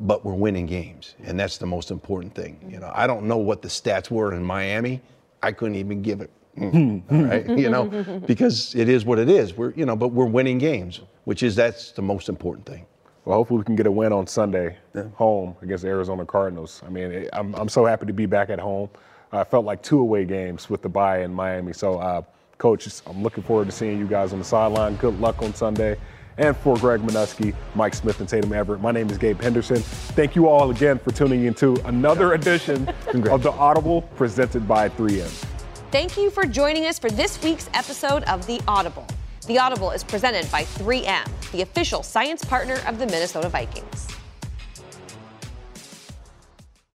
but 0.00 0.24
we're 0.24 0.34
winning 0.34 0.66
games, 0.66 1.16
and 1.24 1.38
that's 1.38 1.58
the 1.58 1.66
most 1.66 1.90
important 1.90 2.34
thing. 2.34 2.58
You 2.70 2.78
know, 2.78 2.90
I 2.94 3.06
don't 3.06 3.24
know 3.24 3.38
what 3.38 3.62
the 3.62 3.68
stats 3.68 4.10
were 4.10 4.32
in 4.32 4.44
Miami. 4.44 5.00
I 5.42 5.52
couldn't 5.52 5.74
even 5.76 6.02
give 6.02 6.20
it. 6.20 6.30
Mm, 6.58 7.02
all 7.10 7.24
right, 7.24 7.58
you 7.58 7.70
know, 7.70 7.86
because 8.26 8.74
it 8.74 8.88
is 8.88 9.04
what 9.04 9.18
it 9.18 9.28
is. 9.28 9.54
We're, 9.56 9.72
you 9.72 9.86
know, 9.86 9.96
but 9.96 10.08
we're 10.08 10.26
winning 10.26 10.58
games, 10.58 11.00
which 11.24 11.42
is 11.42 11.56
that's 11.56 11.92
the 11.92 12.02
most 12.02 12.28
important 12.28 12.66
thing. 12.66 12.86
Well, 13.24 13.38
hopefully 13.38 13.58
we 13.58 13.64
can 13.64 13.76
get 13.76 13.86
a 13.86 13.90
win 13.90 14.12
on 14.12 14.26
Sunday 14.26 14.76
home 15.14 15.54
against 15.62 15.82
the 15.84 15.88
Arizona 15.88 16.26
Cardinals. 16.26 16.82
I 16.84 16.90
mean, 16.90 17.12
it, 17.12 17.30
I'm, 17.32 17.54
I'm 17.54 17.68
so 17.68 17.84
happy 17.86 18.06
to 18.06 18.12
be 18.12 18.26
back 18.26 18.50
at 18.50 18.58
home. 18.58 18.90
I 19.30 19.44
felt 19.44 19.64
like 19.64 19.82
two 19.82 20.00
away 20.00 20.24
games 20.24 20.68
with 20.68 20.82
the 20.82 20.88
bye 20.88 21.22
in 21.22 21.32
Miami. 21.32 21.72
So, 21.72 21.98
uh, 21.98 22.22
Coach, 22.58 22.86
I'm 23.06 23.22
looking 23.22 23.42
forward 23.44 23.66
to 23.66 23.72
seeing 23.72 23.98
you 23.98 24.06
guys 24.06 24.32
on 24.32 24.38
the 24.40 24.44
sideline. 24.44 24.96
Good 24.96 25.18
luck 25.20 25.40
on 25.40 25.54
Sunday. 25.54 25.96
And 26.38 26.56
for 26.56 26.76
Greg 26.78 27.00
Manusky, 27.00 27.54
Mike 27.74 27.94
Smith, 27.94 28.20
and 28.20 28.28
Tatum 28.28 28.52
Everett, 28.52 28.80
my 28.80 28.90
name 28.90 29.08
is 29.10 29.18
Gabe 29.18 29.40
Henderson. 29.40 29.76
Thank 29.76 30.34
you 30.34 30.48
all 30.48 30.70
again 30.70 30.98
for 30.98 31.12
tuning 31.12 31.44
into 31.44 31.74
another 31.86 32.34
edition 32.34 32.88
of 33.30 33.42
The 33.42 33.52
Audible 33.52 34.02
presented 34.16 34.66
by 34.66 34.88
3M. 34.88 35.51
Thank 35.92 36.16
you 36.16 36.30
for 36.30 36.46
joining 36.46 36.86
us 36.86 36.98
for 36.98 37.10
this 37.10 37.40
week's 37.42 37.68
episode 37.74 38.24
of 38.24 38.46
The 38.46 38.62
Audible. 38.66 39.06
The 39.46 39.58
Audible 39.58 39.90
is 39.90 40.02
presented 40.02 40.50
by 40.50 40.62
3M, 40.62 41.28
the 41.52 41.60
official 41.60 42.02
science 42.02 42.42
partner 42.42 42.80
of 42.86 42.98
the 42.98 43.04
Minnesota 43.04 43.50
Vikings. 43.50 44.11